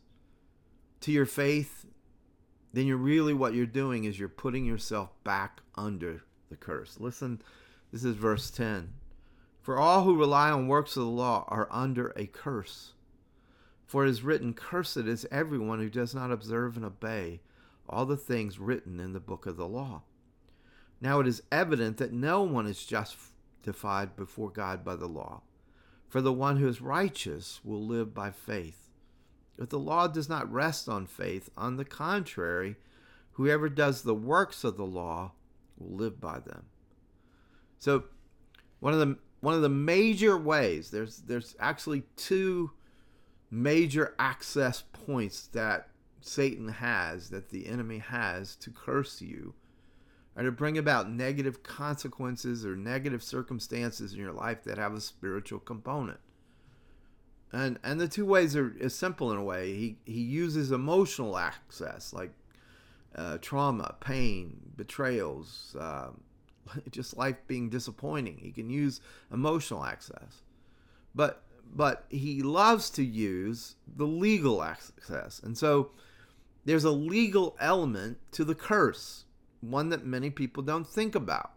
to 1.00 1.12
your 1.12 1.26
faith, 1.26 1.87
then 2.73 2.87
you're 2.87 2.96
really 2.96 3.34
what 3.34 3.54
you're 3.54 3.66
doing 3.66 4.04
is 4.04 4.18
you're 4.18 4.28
putting 4.28 4.64
yourself 4.64 5.11
back 5.23 5.61
under 5.76 6.23
the 6.50 6.56
curse. 6.56 6.99
Listen 6.99 7.40
this 7.94 8.04
is 8.04 8.16
verse 8.16 8.50
10. 8.50 8.92
For 9.64 9.78
all 9.78 10.04
who 10.04 10.14
rely 10.14 10.50
on 10.50 10.68
works 10.68 10.94
of 10.94 11.04
the 11.04 11.09
law 11.09 11.47
are 11.49 11.68
under 11.71 12.12
a 12.16 12.26
curse. 12.26 12.92
For 13.87 14.04
it 14.04 14.11
is 14.11 14.23
written, 14.23 14.52
Cursed 14.52 14.99
is 14.99 15.26
everyone 15.30 15.78
who 15.78 15.88
does 15.88 16.14
not 16.14 16.30
observe 16.30 16.76
and 16.76 16.85
obey 16.85 17.40
all 17.88 18.04
the 18.04 18.18
things 18.18 18.59
written 18.59 19.00
in 19.00 19.14
the 19.14 19.21
book 19.21 19.47
of 19.47 19.56
the 19.56 19.66
law. 19.66 20.02
Now 21.00 21.18
it 21.21 21.26
is 21.26 21.42
evident 21.50 21.97
that 21.97 22.12
no 22.12 22.42
one 22.42 22.66
is 22.66 22.85
justified 22.85 24.16
before 24.16 24.50
God 24.50 24.85
by 24.85 24.97
the 24.97 25.09
law. 25.09 25.40
For 26.11 26.21
the 26.21 26.30
one 26.30 26.59
who 26.59 26.68
is 26.68 26.83
righteous 26.83 27.61
will 27.64 27.87
live 27.87 28.12
by 28.12 28.33
faith. 28.33 28.90
But 29.56 29.71
the 29.71 29.78
law 29.78 30.09
does 30.09 30.28
not 30.28 30.52
rest 30.52 30.90
on 30.90 31.06
faith, 31.06 31.49
on 31.56 31.78
the 31.78 31.87
contrary, 31.87 32.76
whoever 33.33 33.71
does 33.71 34.02
the 34.02 34.14
works 34.14 34.62
of 34.62 34.76
the 34.76 34.85
law 34.85 35.33
will 35.78 35.97
live 35.97 36.21
by 36.21 36.40
them. 36.40 36.66
So 37.78 38.04
one 38.80 38.92
of 38.92 39.00
the 39.00 39.16
one 39.45 39.55
of 39.55 39.63
the 39.63 39.69
major 39.69 40.39
ways 40.39 40.91
there's 40.91 41.19
there's 41.19 41.55
actually 41.61 42.03
two 42.17 42.71
major 43.51 44.15
access 44.19 44.83
points 44.93 45.47
that 45.49 45.89
Satan 46.21 46.69
has 46.69 47.29
that 47.31 47.51
the 47.51 47.67
enemy 47.67 47.99
has 47.99 48.57
to 48.57 48.71
curse 48.71 49.21
you 49.21 49.55
or 50.37 50.43
to 50.43 50.51
bring 50.51 50.79
about 50.79 51.11
negative 51.11 51.63
consequences 51.63 52.65
or 52.65 52.75
negative 52.75 53.23
circumstances 53.23 54.15
in 54.15 54.19
your 54.19 54.33
life 54.33 54.65
that 54.65 54.79
have 54.79 54.95
a 54.95 55.01
spiritual 55.01 55.61
component. 55.61 56.19
And 57.53 57.79
and 57.85 58.01
the 58.01 58.09
two 58.09 58.27
ways 58.27 58.57
are 58.57 58.89
simple 58.89 59.31
in 59.31 59.39
a 59.39 59.45
way. 59.45 59.75
He 59.75 59.99
he 60.05 60.23
uses 60.23 60.73
emotional 60.73 61.39
access 61.39 62.13
like 62.13 62.33
uh, 63.15 63.39
trauma, 63.41 63.95
pain, 64.01 64.73
betrayals, 64.77 65.77
um, 65.79 66.23
just 66.90 67.16
life 67.16 67.37
being 67.47 67.71
disappointing. 67.71 68.38
He 68.38 68.50
can 68.50 68.71
use 68.71 69.00
emotional 69.33 69.85
access. 69.85 70.42
But 71.14 71.42
but 71.75 72.04
he 72.09 72.42
loves 72.42 72.90
to 72.90 73.02
use 73.02 73.76
the 73.97 74.06
legal 74.06 74.62
access. 74.62 75.40
And 75.42 75.56
so 75.56 75.90
there's 76.64 76.85
a 76.85 76.90
legal 76.90 77.56
element 77.59 78.18
to 78.33 78.44
the 78.44 78.54
curse, 78.54 79.25
one 79.61 79.88
that 79.88 80.06
many 80.06 80.30
people 80.30 80.62
don't 80.62 80.87
think 80.87 81.14
about. 81.14 81.52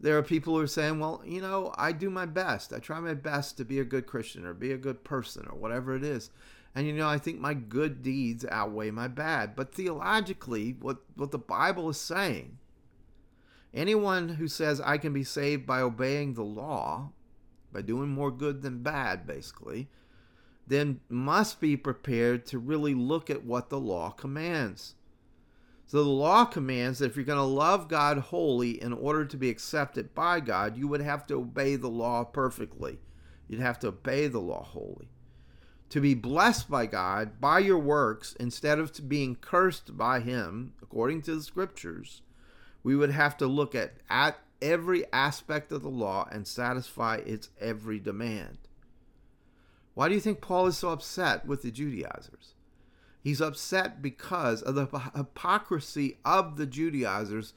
There 0.00 0.16
are 0.16 0.22
people 0.22 0.54
who 0.54 0.60
are 0.60 0.68
saying, 0.68 1.00
well, 1.00 1.22
you 1.24 1.40
know, 1.40 1.74
I 1.76 1.90
do 1.90 2.10
my 2.10 2.26
best. 2.26 2.72
I 2.72 2.78
try 2.78 3.00
my 3.00 3.14
best 3.14 3.56
to 3.56 3.64
be 3.64 3.80
a 3.80 3.84
good 3.84 4.06
Christian 4.06 4.46
or 4.46 4.54
be 4.54 4.70
a 4.70 4.78
good 4.78 5.02
person 5.02 5.46
or 5.50 5.58
whatever 5.58 5.96
it 5.96 6.04
is. 6.04 6.30
And 6.74 6.86
you 6.86 6.92
know, 6.92 7.08
I 7.08 7.18
think 7.18 7.40
my 7.40 7.54
good 7.54 8.02
deeds 8.02 8.44
outweigh 8.48 8.92
my 8.92 9.08
bad. 9.08 9.56
But 9.56 9.74
theologically, 9.74 10.76
what, 10.78 10.98
what 11.16 11.32
the 11.32 11.38
Bible 11.38 11.88
is 11.88 12.00
saying 12.00 12.58
Anyone 13.74 14.30
who 14.30 14.48
says 14.48 14.80
I 14.80 14.98
can 14.98 15.12
be 15.12 15.24
saved 15.24 15.66
by 15.66 15.80
obeying 15.80 16.34
the 16.34 16.44
law, 16.44 17.10
by 17.72 17.82
doing 17.82 18.08
more 18.08 18.30
good 18.30 18.62
than 18.62 18.82
bad, 18.82 19.26
basically, 19.26 19.88
then 20.66 21.00
must 21.08 21.60
be 21.60 21.76
prepared 21.76 22.46
to 22.46 22.58
really 22.58 22.94
look 22.94 23.30
at 23.30 23.44
what 23.44 23.68
the 23.68 23.80
law 23.80 24.10
commands. 24.10 24.94
So 25.86 26.04
the 26.04 26.10
law 26.10 26.44
commands 26.44 26.98
that 26.98 27.06
if 27.06 27.16
you're 27.16 27.24
going 27.24 27.38
to 27.38 27.42
love 27.42 27.88
God 27.88 28.18
wholly 28.18 28.80
in 28.80 28.92
order 28.92 29.24
to 29.24 29.36
be 29.38 29.48
accepted 29.48 30.14
by 30.14 30.40
God, 30.40 30.76
you 30.76 30.86
would 30.88 31.00
have 31.00 31.26
to 31.28 31.36
obey 31.36 31.76
the 31.76 31.88
law 31.88 32.24
perfectly. 32.24 32.98
You'd 33.48 33.60
have 33.60 33.78
to 33.80 33.88
obey 33.88 34.28
the 34.28 34.40
law 34.40 34.62
wholly. 34.62 35.08
To 35.90 36.00
be 36.02 36.12
blessed 36.12 36.70
by 36.70 36.84
God 36.84 37.40
by 37.40 37.60
your 37.60 37.78
works 37.78 38.36
instead 38.38 38.78
of 38.78 39.08
being 39.08 39.36
cursed 39.36 39.96
by 39.96 40.20
Him, 40.20 40.74
according 40.82 41.22
to 41.22 41.36
the 41.36 41.42
scriptures, 41.42 42.20
we 42.88 42.96
would 42.96 43.10
have 43.10 43.36
to 43.36 43.46
look 43.46 43.74
at, 43.74 43.96
at 44.08 44.38
every 44.62 45.04
aspect 45.12 45.72
of 45.72 45.82
the 45.82 45.90
law 45.90 46.26
and 46.32 46.48
satisfy 46.48 47.16
its 47.16 47.50
every 47.60 47.98
demand. 47.98 48.56
Why 49.92 50.08
do 50.08 50.14
you 50.14 50.22
think 50.22 50.40
Paul 50.40 50.68
is 50.68 50.78
so 50.78 50.88
upset 50.88 51.44
with 51.44 51.60
the 51.60 51.70
Judaizers? 51.70 52.54
He's 53.20 53.42
upset 53.42 54.00
because 54.00 54.62
of 54.62 54.74
the 54.74 54.86
hypocrisy 55.14 56.16
of 56.24 56.56
the 56.56 56.64
Judaizers 56.64 57.52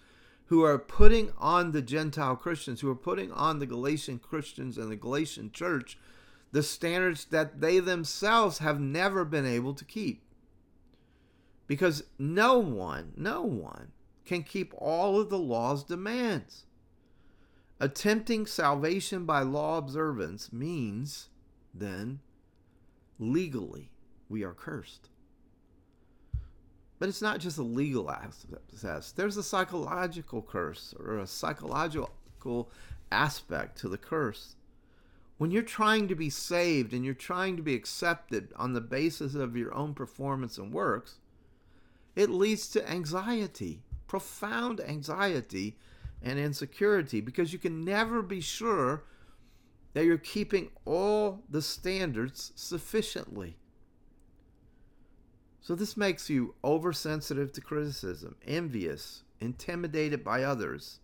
who 0.47 0.65
are 0.65 0.77
putting 0.77 1.31
on 1.37 1.71
the 1.71 1.81
Gentile 1.81 2.35
Christians, 2.35 2.81
who 2.81 2.89
are 2.89 2.93
putting 2.93 3.31
on 3.31 3.59
the 3.59 3.65
Galatian 3.65 4.19
Christians 4.19 4.77
and 4.77 4.91
the 4.91 4.97
Galatian 4.97 5.53
church 5.53 5.97
the 6.51 6.61
standards 6.61 7.23
that 7.23 7.61
they 7.61 7.79
themselves 7.79 8.57
have 8.57 8.81
never 8.81 9.23
been 9.23 9.45
able 9.45 9.75
to 9.75 9.85
keep. 9.85 10.23
Because 11.67 12.03
no 12.19 12.59
one, 12.59 13.13
no 13.15 13.43
one 13.43 13.93
can 14.25 14.43
keep 14.43 14.73
all 14.77 15.19
of 15.19 15.29
the 15.29 15.39
law's 15.39 15.83
demands. 15.83 16.65
Attempting 17.79 18.45
salvation 18.45 19.25
by 19.25 19.41
law 19.41 19.77
observance 19.77 20.53
means, 20.53 21.29
then, 21.73 22.19
legally, 23.17 23.89
we 24.29 24.43
are 24.43 24.53
cursed. 24.53 25.09
But 26.99 27.09
it's 27.09 27.21
not 27.21 27.39
just 27.39 27.57
a 27.57 27.63
legal 27.63 28.11
access. 28.11 29.11
There's 29.11 29.37
a 29.37 29.43
psychological 29.43 30.43
curse 30.43 30.93
or 30.99 31.17
a 31.17 31.25
psychological 31.25 32.69
aspect 33.11 33.79
to 33.79 33.89
the 33.89 33.97
curse. 33.97 34.55
When 35.39 35.49
you're 35.49 35.63
trying 35.63 36.07
to 36.09 36.15
be 36.15 36.29
saved 36.29 36.93
and 36.93 37.03
you're 37.03 37.15
trying 37.15 37.57
to 37.57 37.63
be 37.63 37.73
accepted 37.73 38.53
on 38.55 38.73
the 38.73 38.81
basis 38.81 39.33
of 39.33 39.57
your 39.57 39.73
own 39.73 39.95
performance 39.95 40.59
and 40.59 40.71
works, 40.71 41.17
it 42.15 42.29
leads 42.29 42.67
to 42.69 42.87
anxiety, 42.87 43.81
profound 44.11 44.81
anxiety 44.81 45.77
and 46.21 46.37
insecurity, 46.37 47.21
because 47.21 47.53
you 47.53 47.57
can 47.57 47.85
never 47.85 48.21
be 48.21 48.41
sure 48.41 49.05
that 49.93 50.03
you're 50.03 50.17
keeping 50.17 50.69
all 50.83 51.41
the 51.49 51.61
standards 51.61 52.51
sufficiently. 52.53 53.55
So 55.61 55.75
this 55.75 55.95
makes 55.95 56.29
you 56.29 56.55
oversensitive 56.61 57.53
to 57.53 57.61
criticism, 57.61 58.35
envious, 58.45 59.23
intimidated 59.39 60.25
by 60.25 60.43
others 60.43 60.99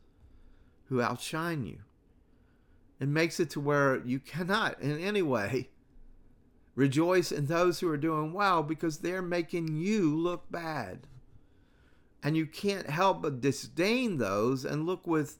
who 0.89 1.01
outshine 1.01 1.65
you. 1.65 1.77
It 2.99 3.07
makes 3.07 3.39
it 3.39 3.49
to 3.51 3.61
where 3.61 4.05
you 4.05 4.19
cannot 4.19 4.81
in 4.81 4.99
any 4.99 5.21
way 5.21 5.69
rejoice 6.75 7.31
in 7.31 7.45
those 7.45 7.79
who 7.79 7.87
are 7.87 7.95
doing 7.95 8.33
well 8.33 8.63
because 8.63 8.97
they're 8.97 9.21
making 9.21 9.77
you 9.77 10.13
look 10.13 10.51
bad. 10.51 11.07
And 12.27 12.35
you 12.35 12.45
can't 12.45 12.89
help 12.89 13.21
but 13.21 13.39
disdain 13.39 14.17
those 14.17 14.65
and 14.65 14.85
look 14.85 15.07
with 15.07 15.37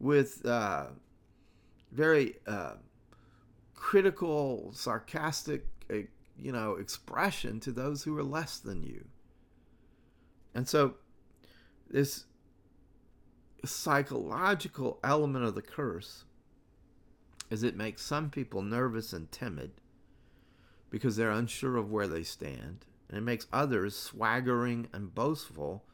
with 0.00 0.46
uh, 0.46 0.86
very 1.92 2.36
uh, 2.46 2.76
critical, 3.74 4.70
sarcastic 4.72 5.66
uh, 5.90 5.96
you 6.38 6.50
know, 6.50 6.76
expression 6.76 7.60
to 7.60 7.72
those 7.72 8.04
who 8.04 8.16
are 8.16 8.24
less 8.24 8.58
than 8.58 8.82
you. 8.82 9.04
And 10.54 10.66
so 10.66 10.94
this 11.90 12.24
psychological 13.66 15.00
element 15.04 15.44
of 15.44 15.54
the 15.54 15.60
curse 15.60 16.24
is 17.50 17.62
it 17.62 17.76
makes 17.76 18.00
some 18.00 18.30
people 18.30 18.62
nervous 18.62 19.12
and 19.12 19.30
timid 19.30 19.72
because 20.88 21.16
they're 21.16 21.30
unsure 21.30 21.76
of 21.76 21.90
where 21.90 22.08
they 22.08 22.22
stand 22.22 22.86
and 23.10 23.18
it 23.18 23.22
makes 23.22 23.46
others 23.52 23.94
swaggering 23.94 24.88
and 24.94 25.14
boastful 25.14 25.84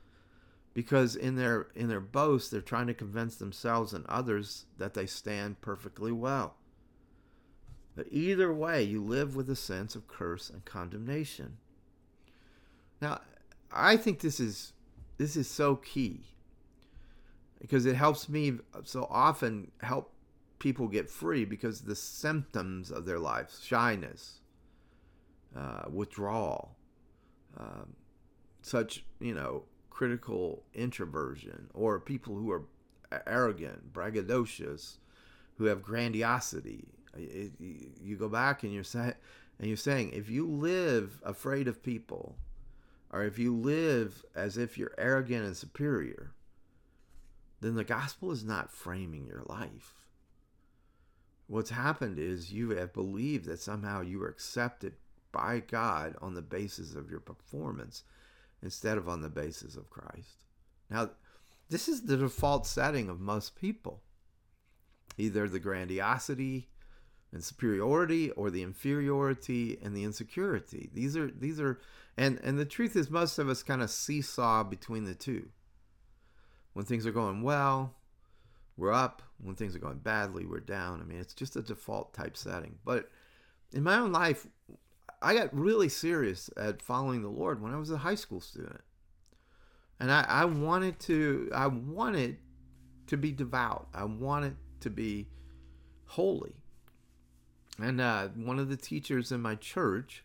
because 0.74 1.16
in 1.16 1.36
their 1.36 1.68
in 1.74 1.88
their 1.88 2.00
boast 2.00 2.50
they're 2.50 2.60
trying 2.60 2.88
to 2.88 2.94
convince 2.94 3.36
themselves 3.36 3.92
and 3.92 4.04
others 4.06 4.66
that 4.76 4.94
they 4.94 5.06
stand 5.06 5.60
perfectly 5.60 6.12
well 6.12 6.56
but 7.96 8.06
either 8.10 8.52
way, 8.52 8.82
you 8.82 9.02
live 9.02 9.36
with 9.36 9.48
a 9.48 9.56
sense 9.56 9.94
of 9.94 10.08
curse 10.08 10.50
and 10.50 10.64
condemnation. 10.64 11.58
Now, 13.00 13.20
I 13.70 13.96
think 13.96 14.20
this 14.20 14.40
is 14.40 14.72
this 15.16 15.36
is 15.36 15.48
so 15.48 15.76
key 15.76 16.24
because 17.60 17.86
it 17.86 17.94
helps 17.94 18.28
me 18.28 18.58
so 18.82 19.06
often 19.10 19.70
help 19.80 20.12
people 20.58 20.88
get 20.88 21.08
free 21.08 21.44
because 21.44 21.82
the 21.82 21.94
symptoms 21.94 22.90
of 22.90 23.04
their 23.06 23.18
life 23.18 23.52
shyness 23.62 24.40
uh, 25.56 25.84
withdrawal 25.90 26.76
um, 27.56 27.94
such 28.62 29.04
you 29.20 29.34
know 29.34 29.62
critical 29.94 30.64
introversion 30.74 31.70
or 31.72 32.00
people 32.00 32.34
who 32.34 32.50
are 32.50 32.64
arrogant 33.26 33.92
braggadocious 33.92 34.96
who 35.56 35.66
have 35.66 35.82
grandiosity. 35.82 36.88
you 37.16 38.16
go 38.18 38.28
back 38.28 38.64
and 38.64 38.72
you're 38.72 38.82
saying, 38.82 39.14
and 39.60 39.68
you're 39.68 39.76
saying, 39.76 40.10
if 40.12 40.28
you 40.28 40.48
live 40.48 41.20
afraid 41.22 41.68
of 41.68 41.80
people, 41.80 42.34
or 43.12 43.22
if 43.22 43.38
you 43.38 43.54
live 43.54 44.24
as 44.34 44.58
if 44.58 44.76
you're 44.76 44.94
arrogant 44.98 45.46
and 45.46 45.57
superior, 45.57 46.33
then 47.61 47.76
the 47.76 47.85
gospel 47.85 48.33
is 48.33 48.42
not 48.42 48.72
framing 48.72 49.26
your 49.26 49.44
life. 49.46 49.94
What's 51.46 51.70
happened 51.70 52.18
is 52.18 52.52
you 52.52 52.70
have 52.70 52.92
believed 52.92 53.44
that 53.44 53.61
somehow 53.61 54.00
you 54.00 54.20
are 54.24 54.28
accepted 54.28 54.94
by 55.30 55.61
God 55.61 56.16
on 56.20 56.35
the 56.35 56.42
basis 56.42 56.96
of 56.96 57.11
your 57.11 57.20
performance 57.20 58.02
instead 58.64 58.98
of 58.98 59.09
on 59.09 59.20
the 59.20 59.29
basis 59.29 59.77
of 59.77 59.90
Christ. 59.90 60.38
Now, 60.90 61.11
this 61.68 61.87
is 61.87 62.03
the 62.03 62.16
default 62.16 62.66
setting 62.66 63.09
of 63.09 63.20
most 63.20 63.55
people. 63.55 64.03
Either 65.16 65.48
the 65.48 65.61
grandiosity 65.61 66.68
and 67.33 67.44
superiority 67.44 68.31
or 68.33 68.50
the 68.50 68.62
inferiority 68.62 69.79
and 69.83 69.96
the 69.96 70.03
insecurity. 70.03 70.90
These 70.92 71.16
are 71.16 71.31
these 71.31 71.61
are 71.61 71.79
and 72.16 72.40
and 72.42 72.59
the 72.59 72.64
truth 72.64 72.96
is 72.96 73.11
most 73.11 73.38
of 73.38 73.48
us 73.48 73.62
kind 73.62 73.83
of 73.83 73.90
seesaw 73.90 74.64
between 74.64 75.05
the 75.05 75.14
two. 75.14 75.50
When 76.72 76.85
things 76.85 77.07
are 77.07 77.12
going 77.12 77.42
well, 77.42 77.94
we're 78.77 78.92
up. 78.92 79.22
When 79.40 79.55
things 79.55 79.77
are 79.77 79.81
going 79.81 79.98
badly, 79.98 80.44
we're 80.46 80.61
down. 80.61 81.00
I 81.00 81.05
mean, 81.05 81.20
it's 81.20 81.35
just 81.35 81.55
a 81.55 81.62
default 81.62 82.12
type 82.14 82.37
setting. 82.37 82.77
But 82.85 83.09
in 83.72 83.83
my 83.83 83.96
own 83.96 84.11
life, 84.11 84.46
I 85.24 85.34
got 85.34 85.56
really 85.56 85.88
serious 85.88 86.50
at 86.56 86.82
following 86.82 87.22
the 87.22 87.28
Lord 87.28 87.62
when 87.62 87.72
I 87.72 87.78
was 87.78 87.90
a 87.90 87.96
high 87.96 88.14
school 88.14 88.40
student. 88.40 88.82
And 89.98 90.12
I, 90.12 90.24
I 90.28 90.44
wanted 90.44 91.00
to 91.00 91.50
I 91.54 91.66
wanted 91.66 92.37
to 93.06 93.16
be 93.16 93.32
devout. 93.32 93.88
I 93.94 94.04
wanted 94.04 94.56
to 94.80 94.90
be 94.90 95.28
holy. 96.04 96.56
And 97.78 98.00
uh, 98.00 98.28
one 98.28 98.58
of 98.58 98.68
the 98.68 98.76
teachers 98.76 99.32
in 99.32 99.40
my 99.40 99.54
church, 99.54 100.22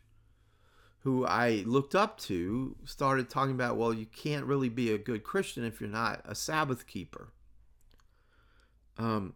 who 0.99 1.25
I 1.25 1.63
looked 1.65 1.95
up 1.95 2.19
to, 2.21 2.75
started 2.85 3.29
talking 3.29 3.55
about, 3.55 3.77
well, 3.77 3.93
you 3.93 4.05
can't 4.05 4.45
really 4.45 4.69
be 4.69 4.91
a 4.91 4.97
good 4.97 5.23
Christian 5.23 5.63
if 5.63 5.79
you're 5.79 5.89
not 5.89 6.21
a 6.25 6.35
Sabbath 6.35 6.85
keeper. 6.85 7.31
Um, 8.97 9.33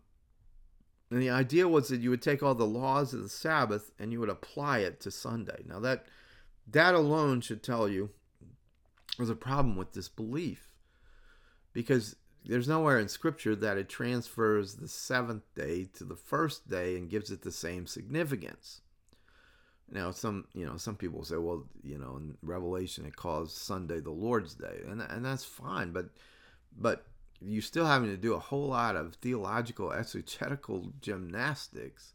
and 1.14 1.22
the 1.22 1.30
idea 1.30 1.68
was 1.68 1.90
that 1.90 2.02
you 2.02 2.10
would 2.10 2.24
take 2.24 2.42
all 2.42 2.56
the 2.56 2.66
laws 2.66 3.14
of 3.14 3.22
the 3.22 3.30
Sabbath 3.30 3.92
and 4.00 4.12
you 4.12 4.20
would 4.20 4.30
apply 4.30 4.80
it 4.80 5.00
to 5.02 5.12
Sunday. 5.12 5.62
Now 5.68 5.80
that 5.82 6.08
that 6.68 6.96
alone 6.96 7.40
should 7.42 7.62
tell 7.62 7.88
you 7.88 8.10
there's 9.18 9.30
a 9.30 9.36
problem 9.36 9.76
with 9.76 9.94
this 9.94 10.10
belief 10.10 10.74
because 11.72 12.16
there's 12.44 12.68
nowhere 12.68 12.98
in 12.98 13.10
scripture 13.10 13.56
that 13.56 13.78
it 13.78 13.90
transfers 13.90 14.78
the 14.78 14.88
seventh 14.88 15.44
day 15.54 15.88
to 15.94 16.04
the 16.04 16.16
first 16.16 16.68
day 16.68 16.98
and 16.98 17.12
gives 17.12 17.30
it 17.30 17.44
the 17.44 17.52
same 17.52 17.86
significance. 17.86 18.82
Now, 19.92 20.10
some 20.10 20.48
you 20.56 20.66
know 20.66 20.78
some 20.78 20.96
people 20.96 21.24
say, 21.24 21.38
well, 21.38 21.68
you 21.84 22.00
know, 22.00 22.18
in 22.18 22.38
Revelation 22.42 23.06
it 23.06 23.16
calls 23.16 23.54
Sunday 23.54 24.00
the 24.00 24.10
Lord's 24.10 24.56
Day, 24.56 24.80
and 24.90 25.00
and 25.00 25.24
that's 25.24 25.46
fine, 25.46 25.92
but 25.92 26.10
but 26.76 27.06
you're 27.46 27.62
still 27.62 27.86
having 27.86 28.10
to 28.10 28.18
do 28.18 28.34
a 28.34 28.40
whole 28.40 28.68
lot 28.68 28.96
of 28.96 29.16
theological 29.16 29.92
exegetical 29.92 30.92
gymnastics 31.02 32.14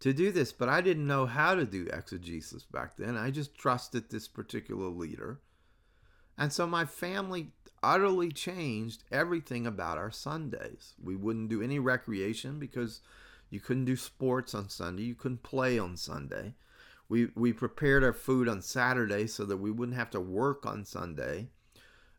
to 0.00 0.12
do 0.12 0.30
this. 0.30 0.52
But 0.52 0.68
I 0.68 0.80
didn't 0.80 1.06
know 1.06 1.26
how 1.26 1.54
to 1.54 1.64
do 1.64 1.88
exegesis 1.92 2.64
back 2.64 2.96
then. 2.96 3.16
I 3.16 3.30
just 3.30 3.56
trusted 3.56 4.10
this 4.10 4.28
particular 4.28 4.88
leader, 4.88 5.40
and 6.36 6.52
so 6.52 6.66
my 6.66 6.84
family 6.84 7.52
utterly 7.82 8.30
changed 8.30 9.04
everything 9.10 9.66
about 9.66 9.98
our 9.98 10.10
Sundays. 10.10 10.94
We 11.02 11.16
wouldn't 11.16 11.48
do 11.48 11.62
any 11.62 11.78
recreation 11.78 12.58
because 12.58 13.00
you 13.50 13.60
couldn't 13.60 13.86
do 13.86 13.96
sports 13.96 14.54
on 14.54 14.68
Sunday, 14.68 15.04
you 15.04 15.14
couldn't 15.14 15.42
play 15.42 15.78
on 15.78 15.96
Sunday. 15.96 16.54
We 17.08 17.30
we 17.34 17.52
prepared 17.52 18.04
our 18.04 18.12
food 18.12 18.48
on 18.48 18.60
Saturday 18.60 19.26
so 19.26 19.44
that 19.46 19.56
we 19.56 19.70
wouldn't 19.70 19.96
have 19.96 20.10
to 20.10 20.20
work 20.20 20.66
on 20.66 20.84
Sunday. 20.84 21.48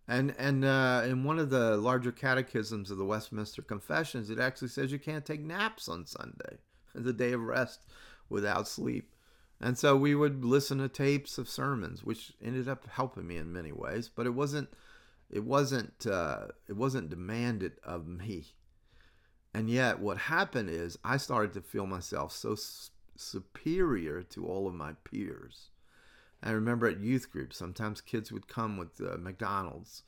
And 0.09 0.33
and 0.39 0.65
uh, 0.65 1.03
in 1.05 1.23
one 1.23 1.37
of 1.37 1.51
the 1.51 1.77
larger 1.77 2.11
catechisms 2.11 2.89
of 2.89 2.97
the 2.97 3.05
Westminster 3.05 3.61
Confessions, 3.61 4.31
it 4.31 4.39
actually 4.39 4.69
says 4.69 4.91
you 4.91 4.97
can't 4.97 5.23
take 5.23 5.39
naps 5.39 5.87
on 5.87 6.07
Sunday, 6.07 6.57
the 6.95 7.13
day 7.13 7.31
of 7.31 7.41
rest, 7.41 7.85
without 8.27 8.67
sleep. 8.67 9.13
And 9.61 9.77
so 9.77 9.95
we 9.95 10.15
would 10.15 10.43
listen 10.43 10.79
to 10.79 10.87
tapes 10.87 11.37
of 11.37 11.47
sermons, 11.47 12.03
which 12.03 12.33
ended 12.41 12.67
up 12.67 12.87
helping 12.89 13.27
me 13.27 13.37
in 13.37 13.53
many 13.53 13.71
ways, 13.71 14.09
but 14.09 14.25
it 14.25 14.31
wasn't 14.31 14.69
it 15.29 15.43
wasn't 15.43 16.07
uh, 16.07 16.47
it 16.67 16.75
wasn't 16.75 17.11
demanded 17.11 17.73
of 17.83 18.07
me. 18.25 18.55
And 19.53 19.69
yet, 19.69 19.99
what 19.99 20.17
happened 20.17 20.71
is 20.71 20.97
I 21.03 21.17
started 21.17 21.53
to 21.53 21.61
feel 21.61 21.85
myself 21.85 22.31
so 22.31 22.55
superior 23.15 24.23
to 24.23 24.47
all 24.47 24.67
of 24.67 24.73
my 24.73 24.93
peers. 25.03 25.69
I 26.41 26.51
remember 26.51 26.87
at 26.87 26.99
youth 26.99 27.31
group, 27.31 27.53
sometimes 27.53 28.01
kids 28.01 28.31
would 28.31 28.47
come 28.47 28.77
with 28.77 29.01
uh, 29.01 29.17
McDonald's, 29.17 30.03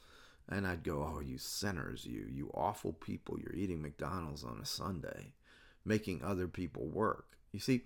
and 0.48 0.66
I'd 0.66 0.84
go, 0.84 1.04
"Oh, 1.04 1.20
you 1.20 1.38
sinners, 1.38 2.06
you 2.06 2.26
you 2.30 2.52
awful 2.54 2.94
people! 2.94 3.38
You're 3.40 3.56
eating 3.56 3.82
McDonald's 3.82 4.44
on 4.44 4.60
a 4.62 4.66
Sunday, 4.66 5.34
making 5.86 6.24
other 6.24 6.48
people 6.48 6.88
work." 6.88 7.38
You 7.52 7.60
see, 7.60 7.82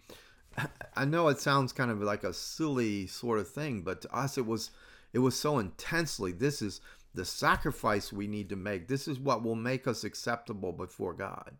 I 0.95 1.05
know 1.05 1.27
it 1.29 1.39
sounds 1.39 1.73
kind 1.73 1.91
of 1.91 2.01
like 2.01 2.23
a 2.23 2.33
silly 2.33 3.07
sort 3.07 3.39
of 3.39 3.49
thing, 3.49 3.81
but 3.81 4.01
to 4.01 4.15
us, 4.15 4.37
it 4.37 4.45
was 4.45 4.71
it 5.13 5.19
was 5.19 5.35
so 5.39 5.59
intensely. 5.59 6.31
This 6.31 6.61
is 6.61 6.81
the 7.13 7.25
sacrifice 7.25 8.11
we 8.11 8.27
need 8.27 8.49
to 8.49 8.55
make. 8.55 8.87
This 8.87 9.07
is 9.07 9.19
what 9.19 9.43
will 9.43 9.55
make 9.55 9.87
us 9.87 10.03
acceptable 10.03 10.73
before 10.73 11.13
God. 11.13 11.55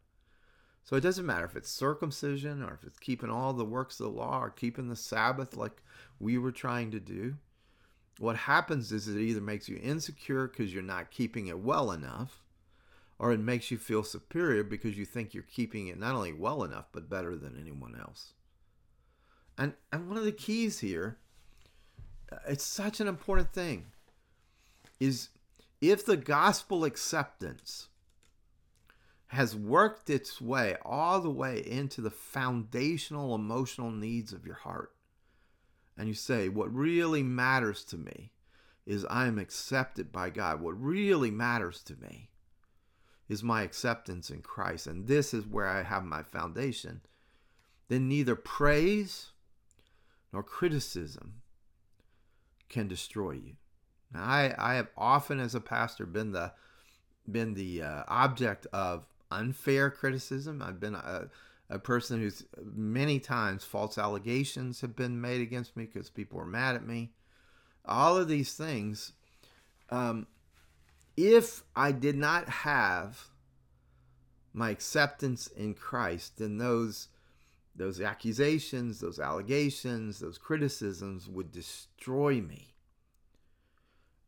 So 0.86 0.96
it 0.96 1.02
doesn't 1.02 1.26
matter 1.26 1.46
if 1.46 1.56
it's 1.56 1.70
circumcision 1.70 2.62
or 2.62 2.76
if 2.76 2.84
it's 2.84 3.00
keeping 3.00 3.32
all 3.32 3.54
the 3.54 3.66
works 3.66 4.00
of 4.00 4.06
the 4.06 4.12
law 4.12 4.40
or 4.40 4.52
keeping 4.52 4.88
the 4.88 4.96
Sabbath 4.96 5.58
like 5.58 5.82
we 6.20 6.38
were 6.38 6.52
trying 6.52 6.92
to 6.92 7.00
do. 7.00 7.36
What 8.20 8.36
happens 8.36 8.92
is 8.92 9.08
it 9.08 9.20
either 9.20 9.42
makes 9.42 9.68
you 9.68 9.80
insecure 9.82 10.48
because 10.48 10.72
you're 10.72 10.84
not 10.84 11.10
keeping 11.10 11.48
it 11.48 11.60
well 11.60 11.92
enough, 11.92 12.44
or 13.18 13.32
it 13.32 13.40
makes 13.40 13.72
you 13.72 13.80
feel 13.80 14.04
superior 14.04 14.64
because 14.64 14.96
you 14.96 15.06
think 15.06 15.34
you're 15.34 15.44
keeping 15.44 15.88
it 15.88 16.00
not 16.00 16.14
only 16.14 16.34
well 16.34 16.64
enough, 16.64 16.86
but 16.92 17.10
better 17.10 17.36
than 17.36 17.58
anyone 17.60 18.00
else. 18.00 18.34
And, 19.58 19.74
and 19.92 20.08
one 20.08 20.18
of 20.18 20.24
the 20.24 20.32
keys 20.32 20.80
here, 20.80 21.18
uh, 22.32 22.38
it's 22.48 22.64
such 22.64 23.00
an 23.00 23.08
important 23.08 23.52
thing, 23.52 23.88
is 25.00 25.30
if 25.82 26.06
the 26.06 26.18
gospel 26.18 26.86
acceptance 26.86 27.88
has 29.28 29.56
worked 29.56 30.10
its 30.10 30.40
way 30.40 30.76
all 30.84 31.20
the 31.20 31.30
way 31.30 31.64
into 31.66 32.02
the 32.02 32.12
foundational 32.12 33.34
emotional 33.36 33.92
needs 33.92 34.32
of 34.32 34.46
your 34.46 34.56
heart, 34.56 34.94
and 35.98 36.08
you 36.08 36.14
say, 36.14 36.50
What 36.50 36.74
really 36.74 37.24
matters 37.24 37.84
to 37.86 37.98
me 37.98 38.32
is 38.86 39.06
I 39.06 39.28
am 39.28 39.40
accepted 39.40 40.12
by 40.12 40.30
God. 40.30 40.62
What 40.62 40.80
really 40.80 41.32
matters 41.32 41.82
to 41.84 41.96
me 41.96 42.30
is 43.28 43.42
my 43.42 43.64
acceptance 43.64 44.30
in 44.30 44.42
Christ, 44.42 44.86
and 44.86 45.08
this 45.08 45.34
is 45.34 45.48
where 45.48 45.68
I 45.68 45.82
have 45.82 46.04
my 46.04 46.22
foundation. 46.22 47.02
Then 47.88 48.08
neither 48.08 48.36
praise 48.36 49.32
nor 50.32 50.44
criticism 50.44 51.42
can 52.70 52.88
destroy 52.88 53.32
you. 53.32 53.56
Now, 54.12 54.24
I, 54.24 54.56
I 54.58 54.74
have 54.76 54.90
often, 54.98 55.40
as 55.40 55.56
a 55.56 55.62
pastor, 55.62 56.06
been 56.06 56.32
the 56.32 56.54
been 57.30 57.56
the 57.56 57.82
uh, 57.82 58.04
object 58.08 58.68
of 58.72 59.08
unfair 59.36 59.90
criticism. 59.90 60.62
I've 60.62 60.80
been 60.80 60.96
a, 60.96 61.30
a 61.70 61.80
person 61.80 62.20
who's 62.20 62.46
many 62.64 63.20
times 63.20 63.64
false 63.64 63.98
allegations 63.98 64.82
have 64.82 64.96
been 64.96 65.20
made 65.20 65.42
against 65.42 65.76
me 65.76 65.86
because 65.86 66.10
people 66.10 66.40
were 66.40 66.46
mad 66.46 66.76
at 66.76 66.86
me. 66.86 67.12
All 67.86 68.18
of 68.18 68.28
these 68.28 68.54
things. 68.54 69.14
Um, 69.90 70.28
if 71.18 71.64
I 71.76 71.92
did 71.92 72.16
not 72.16 72.50
have 72.50 73.28
my 74.54 74.70
acceptance 74.70 75.48
in 75.48 75.74
Christ, 75.74 76.38
then 76.38 76.58
those 76.58 77.10
those 77.78 78.00
accusations, 78.00 79.02
those 79.02 79.20
allegations, 79.20 80.20
those 80.20 80.38
criticisms 80.38 81.28
would 81.28 81.52
destroy 81.52 82.40
me. 82.40 82.74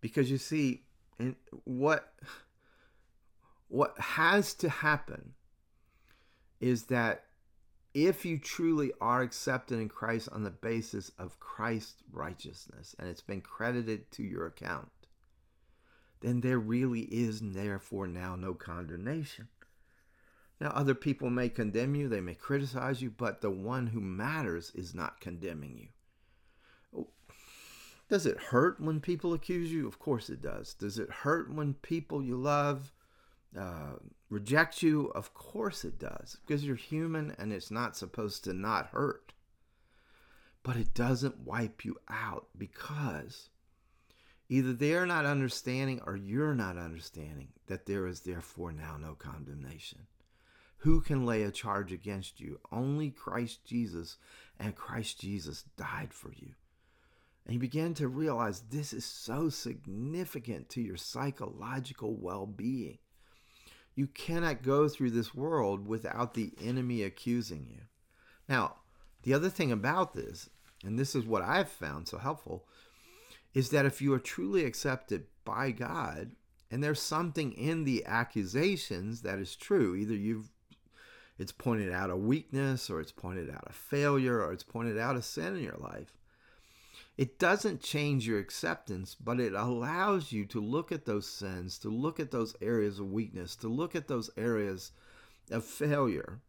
Because 0.02 0.30
you 0.30 0.38
see, 0.38 0.84
and 1.17 1.36
what 1.63 2.13
what 3.67 3.97
has 3.99 4.53
to 4.56 4.69
happen 4.69 5.34
is 6.60 6.84
that 6.86 7.25
if 7.93 8.25
you 8.25 8.38
truly 8.38 8.91
are 9.01 9.21
accepted 9.21 9.80
in 9.80 9.89
Christ 9.89 10.30
on 10.32 10.43
the 10.43 10.51
basis 10.51 11.12
of 11.17 11.39
Christ's 11.39 12.03
righteousness 12.12 12.95
and 12.99 13.10
it's 13.10 13.21
been 13.21 13.41
credited 13.41 14.12
to 14.12 14.23
your 14.23 14.45
account, 14.45 14.89
then 16.21 16.41
there 16.41 16.60
really 16.60 17.01
is 17.01 17.41
therefore 17.41 18.08
now 18.08 18.36
no 18.36 18.53
condemnation. 18.53 19.47
Now, 20.60 20.69
other 20.69 20.95
people 20.95 21.30
may 21.30 21.49
condemn 21.49 21.93
you, 21.95 22.08
they 22.08 22.21
may 22.21 22.34
criticize 22.34 23.01
you, 23.01 23.12
but 23.12 23.41
the 23.41 23.51
one 23.51 23.88
who 23.88 24.01
matters 24.01 24.71
is 24.73 24.95
not 24.95 25.21
condemning 25.21 25.77
you. 25.77 27.08
Does 28.10 28.25
it 28.25 28.38
hurt 28.38 28.80
when 28.80 29.01
people 29.01 29.34
accuse 29.34 29.71
you? 29.71 29.88
Of 29.88 29.99
course 29.99 30.30
it 30.30 30.41
does. 30.41 30.73
Does 30.73 30.97
it 30.97 31.10
hurt 31.10 31.53
when 31.53 31.73
people 31.73 32.23
you 32.23 32.38
love 32.38 32.91
uh, 33.58 33.94
reject 34.30 34.82
you? 34.82 35.12
Of 35.16 35.34
course 35.34 35.86
it 35.86 36.00
does, 36.00 36.38
because 36.46 36.66
you're 36.66 36.76
human 36.76 37.36
and 37.38 37.54
it's 37.54 37.72
not 37.72 37.96
supposed 37.96 38.44
to 38.46 38.54
not 38.54 38.88
hurt. 38.88 39.34
But 40.64 40.76
it 40.76 40.94
doesn't 40.94 41.46
wipe 41.46 41.86
you 41.86 41.98
out 42.10 42.48
because 42.58 43.50
either 44.50 44.74
they're 44.74 45.06
not 45.06 45.26
understanding 45.26 46.02
or 46.06 46.18
you're 46.18 46.56
not 46.56 46.78
understanding 46.78 47.50
that 47.68 47.86
there 47.86 48.08
is 48.08 48.22
therefore 48.22 48.72
now 48.72 48.98
no 49.00 49.14
condemnation. 49.14 50.08
Who 50.82 51.02
can 51.02 51.26
lay 51.26 51.44
a 51.44 51.52
charge 51.52 51.92
against 51.92 52.40
you? 52.40 52.60
Only 52.72 53.10
Christ 53.10 53.66
Jesus, 53.66 54.18
and 54.60 54.76
Christ 54.76 55.20
Jesus 55.20 55.64
died 55.76 56.14
for 56.14 56.32
you. 56.34 56.54
And 57.46 57.54
you 57.54 57.60
begin 57.60 57.94
to 57.96 58.10
realize 58.10 58.60
this 58.60 58.94
is 58.94 59.06
so 59.06 59.50
significant 59.50 60.70
to 60.70 60.82
your 60.82 60.98
psychological 60.98 62.16
well 62.16 62.46
being. 62.46 63.00
You 63.98 64.06
cannot 64.06 64.62
go 64.62 64.88
through 64.88 65.10
this 65.10 65.34
world 65.34 65.88
without 65.88 66.36
the 66.36 66.54
enemy 66.64 67.02
accusing 67.02 67.66
you. 67.68 67.82
Now, 68.48 68.76
the 69.24 69.34
other 69.34 69.50
thing 69.50 69.72
about 69.72 70.14
this, 70.14 70.52
and 70.86 71.00
this 71.00 71.16
is 71.16 71.26
what 71.26 71.42
I've 71.42 71.68
found 71.68 72.08
so 72.08 72.20
helpful, 72.20 72.68
is 73.56 73.72
that 73.72 73.88
if 73.88 74.00
you 74.00 74.14
are 74.14 74.20
truly 74.20 74.66
accepted 74.66 75.26
by 75.44 75.72
God, 75.72 76.34
and 76.70 76.84
there's 76.84 77.02
something 77.02 77.54
in 77.54 77.86
the 77.86 78.06
accusations 78.06 79.24
that 79.24 79.40
is 79.40 79.56
true, 79.56 79.96
either 79.96 80.14
you've 80.14 80.52
it's 81.40 81.52
pointed 81.52 81.92
out 81.92 82.12
a 82.12 82.18
weakness 82.18 82.92
or 82.92 83.00
it's 83.00 83.12
pointed 83.12 83.50
out 83.50 83.64
a 83.68 83.74
failure 83.74 84.44
or 84.44 84.54
it's 84.54 84.64
pointed 84.64 85.00
out 85.00 85.16
a 85.16 85.22
sin 85.24 85.56
in 85.56 85.64
your 85.64 85.78
life 85.78 86.16
it 87.17 87.39
doesn't 87.39 87.82
change 87.82 88.27
your 88.27 88.38
acceptance, 88.38 89.15
but 89.15 89.39
it 89.39 89.53
allows 89.53 90.32
you 90.32 90.45
to 90.45 90.62
look 90.62 90.91
at 90.91 91.06
those 91.06 91.27
sins, 91.27 91.80
to 91.80 91.89
look 91.89 92.19
at 92.19 92.30
those 92.30 92.56
areas 92.62 92.99
of 92.99 93.12
weakness, 93.12 93.56
to 93.58 93.67
look 93.67 93.95
at 93.95 94.08
those 94.08 94.30
areas 94.38 94.91
of 95.49 95.63
failure, 95.63 96.39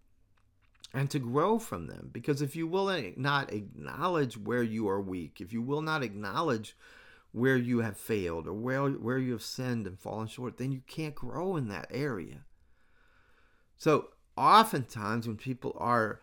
and 0.92 1.10
to 1.10 1.18
grow 1.18 1.58
from 1.58 1.86
them. 1.86 2.10
Because 2.12 2.42
if 2.42 2.54
you 2.54 2.66
will 2.66 3.02
not 3.16 3.52
acknowledge 3.52 4.36
where 4.36 4.62
you 4.62 4.88
are 4.88 5.00
weak, 5.00 5.40
if 5.40 5.54
you 5.54 5.62
will 5.62 5.82
not 5.82 6.02
acknowledge 6.02 6.76
where 7.32 7.56
you 7.56 7.78
have 7.78 7.96
failed 7.96 8.46
or 8.46 8.52
where, 8.52 8.90
where 8.90 9.18
you 9.18 9.32
have 9.32 9.42
sinned 9.42 9.86
and 9.86 9.98
fallen 9.98 10.28
short, 10.28 10.58
then 10.58 10.72
you 10.72 10.82
can't 10.86 11.14
grow 11.14 11.56
in 11.56 11.68
that 11.68 11.86
area. 11.90 12.44
So, 13.78 14.08
oftentimes, 14.36 15.26
when 15.26 15.36
people 15.36 15.74
are 15.78 16.20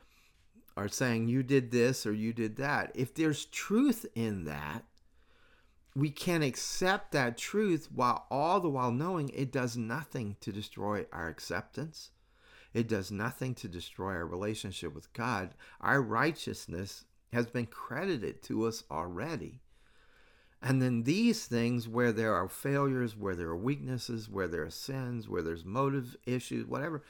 are 0.78 0.88
saying 0.88 1.28
you 1.28 1.44
did 1.44 1.72
this 1.72 2.06
or 2.06 2.14
you 2.14 2.34
did 2.34 2.58
that, 2.58 2.92
if 2.96 3.14
there's 3.14 3.46
truth 3.46 4.06
in 4.16 4.46
that, 4.46 4.84
we 5.96 6.10
can 6.10 6.44
accept 6.44 7.14
that 7.14 7.38
truth 7.38 7.88
while 7.94 8.26
all 8.30 8.60
the 8.60 8.70
while 8.70 8.92
knowing 8.92 9.30
it 9.30 9.52
does 9.52 9.78
nothing 9.78 10.36
to 10.42 10.52
destroy 10.52 11.06
our 11.14 11.30
acceptance. 11.30 12.12
It 12.74 12.90
does 12.90 13.10
nothing 13.10 13.56
to 13.56 13.70
destroy 13.70 14.12
our 14.12 14.26
relationship 14.26 14.94
with 14.94 15.14
God. 15.14 15.54
Our 15.80 16.02
righteousness 16.02 17.06
has 17.32 17.48
been 17.48 17.68
credited 17.68 18.44
to 18.44 18.66
us 18.66 18.84
already. 18.92 19.62
And 20.62 20.82
then 20.82 21.04
these 21.04 21.46
things, 21.46 21.88
where 21.88 22.12
there 22.12 22.34
are 22.34 22.50
failures, 22.50 23.16
where 23.16 23.36
there 23.36 23.48
are 23.48 23.56
weaknesses, 23.56 24.30
where 24.30 24.48
there 24.48 24.64
are 24.64 24.70
sins, 24.70 25.30
where 25.30 25.42
there's 25.42 25.64
motive 25.64 26.18
issues, 26.26 26.66
whatever, 26.66 27.04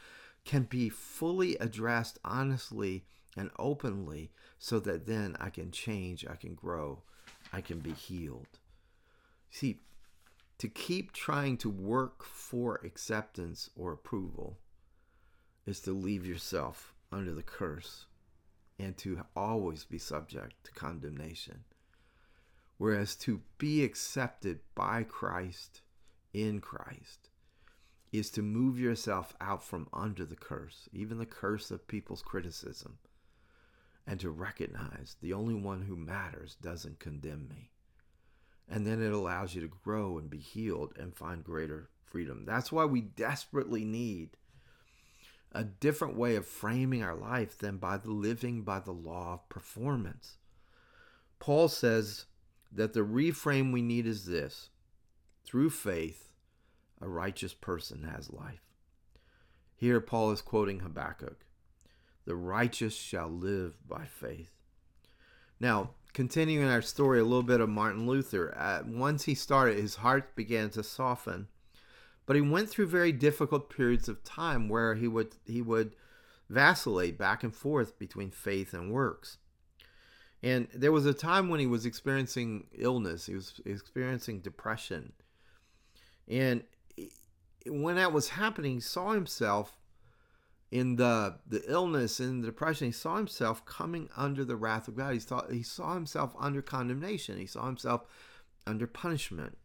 can 0.44 0.64
be 0.64 0.90
fully 0.90 1.56
addressed 1.58 2.20
honestly 2.24 3.06
and 3.36 3.52
openly 3.60 4.32
so 4.58 4.80
that 4.80 5.06
then 5.06 5.36
I 5.40 5.50
can 5.50 5.72
change, 5.72 6.26
I 6.26 6.36
can 6.36 6.54
grow, 6.54 7.04
I 7.52 7.62
can 7.62 7.80
be 7.80 7.92
healed. 7.92 8.60
See, 9.50 9.82
to 10.58 10.68
keep 10.68 11.12
trying 11.12 11.58
to 11.58 11.70
work 11.70 12.24
for 12.24 12.80
acceptance 12.84 13.70
or 13.76 13.92
approval 13.92 14.58
is 15.66 15.80
to 15.82 15.92
leave 15.92 16.26
yourself 16.26 16.94
under 17.12 17.34
the 17.34 17.44
curse 17.44 18.06
and 18.80 18.98
to 18.98 19.22
always 19.36 19.84
be 19.84 19.98
subject 19.98 20.64
to 20.64 20.72
condemnation. 20.72 21.64
Whereas 22.78 23.16
to 23.18 23.42
be 23.58 23.84
accepted 23.84 24.60
by 24.76 25.04
Christ 25.04 25.82
in 26.34 26.60
Christ 26.60 27.30
is 28.12 28.30
to 28.32 28.42
move 28.42 28.80
yourself 28.80 29.34
out 29.40 29.64
from 29.64 29.88
under 29.94 30.26
the 30.26 30.36
curse, 30.36 30.88
even 30.94 31.18
the 31.18 31.26
curse 31.26 31.72
of 31.72 31.88
people's 31.88 32.22
criticism 32.22 32.98
and 34.08 34.20
to 34.20 34.30
recognize 34.30 35.16
the 35.22 35.34
only 35.34 35.56
one 35.56 35.82
who 35.84 35.96
matters 35.96 36.56
doesn't 36.62 37.00
condemn 37.00 37.48
me. 37.50 37.72
And 38.70 38.86
then 38.86 39.02
it 39.02 39.12
allows 39.12 39.56
you 39.56 39.62
to 39.62 39.68
grow 39.84 40.18
and 40.18 40.30
be 40.30 40.40
healed 40.40 40.94
and 40.98 41.16
find 41.16 41.44
greater 41.44 41.90
freedom. 42.04 42.46
That's 42.46 42.72
why 42.72 42.86
we 42.86 43.02
desperately 43.02 43.84
need 43.84 44.38
a 45.52 45.64
different 45.64 46.18
way 46.18 46.36
of 46.36 46.46
framing 46.46 47.02
our 47.02 47.16
life 47.16 47.58
than 47.58 47.78
by 47.78 47.98
the 47.98 48.12
living 48.12 48.64
by 48.64 48.80
the 48.80 48.92
law 48.92 49.34
of 49.34 49.50
performance. 49.50 50.38
Paul 51.40 51.68
says 51.68 52.26
that 52.72 52.94
the 52.94 53.02
reframe 53.02 53.72
we 53.72 53.82
need 53.82 54.06
is 54.06 54.26
this 54.26 54.70
through 55.46 55.70
faith, 55.70 56.32
a 57.00 57.08
righteous 57.08 57.54
person 57.54 58.04
has 58.04 58.32
life. 58.32 58.62
Here, 59.76 60.02
Paul 60.02 60.32
is 60.32 60.42
quoting 60.42 60.80
Habakkuk 60.80 61.46
the 62.26 62.36
righteous 62.36 62.96
shall 62.96 63.30
live 63.30 63.76
by 63.88 64.06
faith. 64.06 64.52
Now, 65.60 65.92
continuing 66.14 66.68
our 66.68 66.82
story 66.82 67.20
a 67.20 67.24
little 67.24 67.44
bit 67.44 67.62
of 67.62 67.70
Martin 67.70 68.08
Luther, 68.08 68.56
uh, 68.58 68.84
once 68.86 69.24
he 69.24 69.36
started, 69.36 69.78
his 69.78 69.96
heart 69.96 70.36
began 70.36 70.70
to 70.72 70.84
soften, 70.84 71.48
but 72.26 72.36
he 72.36 72.42
went 72.42 72.70
through 72.70 72.88
very 72.88 73.12
difficult 73.12 73.70
periods 73.70 74.10
of 74.10 74.24
time 74.24 74.68
where 74.68 74.96
he 74.96 75.08
would 75.08 75.36
he 75.46 75.62
would 75.62 75.96
vacillate 76.50 77.18
back 77.18 77.44
and 77.44 77.54
forth 77.54 77.98
between 78.00 78.32
faith 78.32 78.74
and 78.74 78.92
works. 78.92 79.38
And 80.44 80.68
there 80.74 80.92
was 80.92 81.06
a 81.06 81.14
time 81.14 81.50
when 81.50 81.60
he 81.60 81.66
was 81.68 81.86
experiencing 81.86 82.68
illness, 82.78 83.26
he 83.26 83.36
was 83.36 83.60
experiencing 83.66 84.40
depression. 84.40 85.14
And 86.28 86.64
when 87.66 87.96
that 87.96 88.14
was 88.14 88.30
happening, 88.30 88.76
he 88.76 88.80
saw 88.80 89.14
himself 89.14 89.78
in 90.72 90.96
the 90.96 91.38
the 91.48 91.64
illness 91.68 92.20
and 92.20 92.44
the 92.44 92.48
depression, 92.48 92.88
he 92.88 92.92
saw 92.92 93.18
himself 93.18 93.66
coming 93.66 94.10
under 94.18 94.44
the 94.44 94.56
wrath 94.56 94.88
of 94.88 94.96
God. 94.96 95.14
He 95.14 95.20
thought 95.20 95.52
he 95.52 95.64
saw 95.64 95.94
himself 95.94 96.36
under 96.40 96.62
condemnation. 96.62 97.38
He 97.38 97.46
saw 97.46 97.66
himself 97.66 98.04
under 98.66 98.88
punishment. 98.88 99.58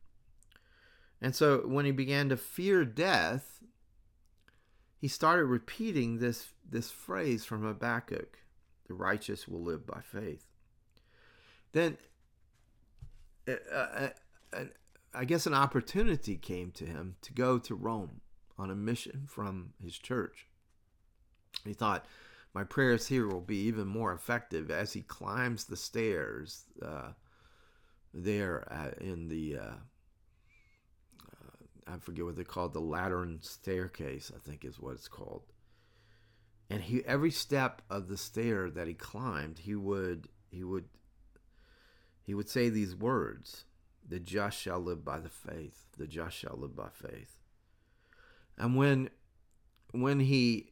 And 1.23 1.35
so 1.35 1.67
when 1.67 1.85
he 1.85 1.93
began 1.93 2.29
to 2.29 2.37
fear 2.37 2.85
death, 2.85 3.61
he 4.99 5.09
started 5.09 5.47
repeating 5.47 6.19
this 6.19 6.49
this 6.69 6.91
phrase 6.91 7.45
from 7.45 7.65
Habakkuk, 7.65 8.39
the 8.87 8.95
righteous 8.95 9.49
will 9.49 9.63
live 9.63 9.87
by 9.87 10.01
faith. 10.01 10.47
Then 11.73 11.99
uh, 13.49 14.09
uh, 14.53 14.65
I 15.13 15.25
guess 15.25 15.47
an 15.47 15.55
opportunity 15.55 16.37
came 16.37 16.71
to 16.73 16.85
him 16.85 17.17
to 17.23 17.33
go 17.33 17.59
to 17.59 17.75
Rome 17.75 18.21
on 18.59 18.71
a 18.71 18.77
mission 18.77 19.25
from 19.27 19.73
his 19.83 19.99
church. 19.99 20.47
He 21.65 21.73
thought, 21.73 22.07
my 22.53 22.65
prayers 22.65 23.07
here 23.07 23.29
will 23.29 23.41
be 23.41 23.59
even 23.63 23.87
more 23.87 24.13
effective 24.13 24.71
as 24.71 24.93
he 24.93 25.03
climbs 25.03 25.65
the 25.65 25.77
stairs 25.77 26.65
uh, 26.83 27.13
there 28.13 28.97
in 29.01 29.29
the, 29.29 29.59
uh, 29.59 29.77
uh, 31.23 31.65
I 31.87 31.99
forget 31.99 32.25
what 32.25 32.35
they're 32.35 32.45
called, 32.45 32.73
the 32.73 32.81
Lateran 32.81 33.39
staircase, 33.43 34.33
I 34.35 34.39
think 34.39 34.65
is 34.65 34.81
what 34.81 34.95
it's 34.95 35.09
called. 35.09 35.43
And 36.69 36.83
he, 36.83 37.05
every 37.05 37.31
step 37.31 37.83
of 37.91 38.09
the 38.09 38.17
stair 38.17 38.71
that 38.71 38.89
he 38.89 38.95
climbed, 38.95 39.61
he 39.61 39.75
would, 39.75 40.29
he 40.51 40.65
would, 40.65 40.87
he 42.23 42.35
would 42.35 42.49
say 42.49 42.69
these 42.69 42.95
words: 42.95 43.65
"The 44.09 44.21
just 44.21 44.57
shall 44.57 44.79
live 44.79 45.05
by 45.05 45.19
the 45.19 45.29
faith. 45.29 45.87
The 45.99 46.07
just 46.07 46.37
shall 46.37 46.57
live 46.57 46.77
by 46.77 46.91
faith." 46.93 47.41
And 48.57 48.77
when, 48.77 49.11
when 49.91 50.21
he 50.21 50.70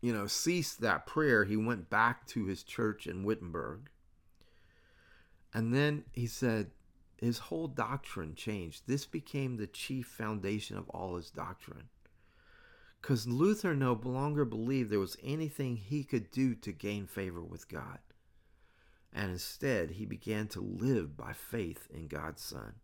you 0.00 0.12
know, 0.12 0.26
ceased 0.26 0.80
that 0.80 1.06
prayer, 1.06 1.44
he 1.44 1.56
went 1.56 1.90
back 1.90 2.26
to 2.28 2.46
his 2.46 2.62
church 2.62 3.06
in 3.06 3.22
Wittenberg. 3.22 3.90
And 5.52 5.74
then 5.74 6.04
he 6.12 6.26
said 6.26 6.70
his 7.18 7.38
whole 7.38 7.68
doctrine 7.68 8.34
changed. 8.34 8.84
This 8.86 9.04
became 9.04 9.56
the 9.56 9.66
chief 9.66 10.06
foundation 10.06 10.78
of 10.78 10.88
all 10.88 11.16
his 11.16 11.30
doctrine. 11.30 11.88
Because 13.00 13.26
Luther 13.26 13.74
no 13.74 13.98
longer 14.02 14.44
believed 14.44 14.90
there 14.90 14.98
was 14.98 15.16
anything 15.22 15.76
he 15.76 16.02
could 16.04 16.30
do 16.30 16.54
to 16.56 16.72
gain 16.72 17.06
favor 17.06 17.42
with 17.42 17.68
God. 17.68 17.98
And 19.12 19.32
instead, 19.32 19.92
he 19.92 20.06
began 20.06 20.46
to 20.48 20.60
live 20.60 21.16
by 21.16 21.32
faith 21.32 21.88
in 21.92 22.08
God's 22.08 22.42
Son. 22.42 22.74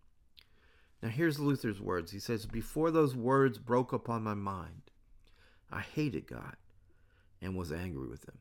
Now, 1.03 1.11
here's 1.11 1.39
Luther's 1.39 1.81
words. 1.81 2.11
He 2.11 2.19
says, 2.19 2.47
Before 2.47 2.91
those 2.91 3.15
words 3.15 3.59
broke 3.59 3.93
upon 3.93 4.25
my 4.25 4.35
mind, 4.35 4.91
I 5.71 5.81
hated 5.81 6.27
God 6.27 6.57
and 7.41 7.57
was 7.57 7.73
angry 7.73 8.09
with 8.09 8.25
him. 8.25 8.39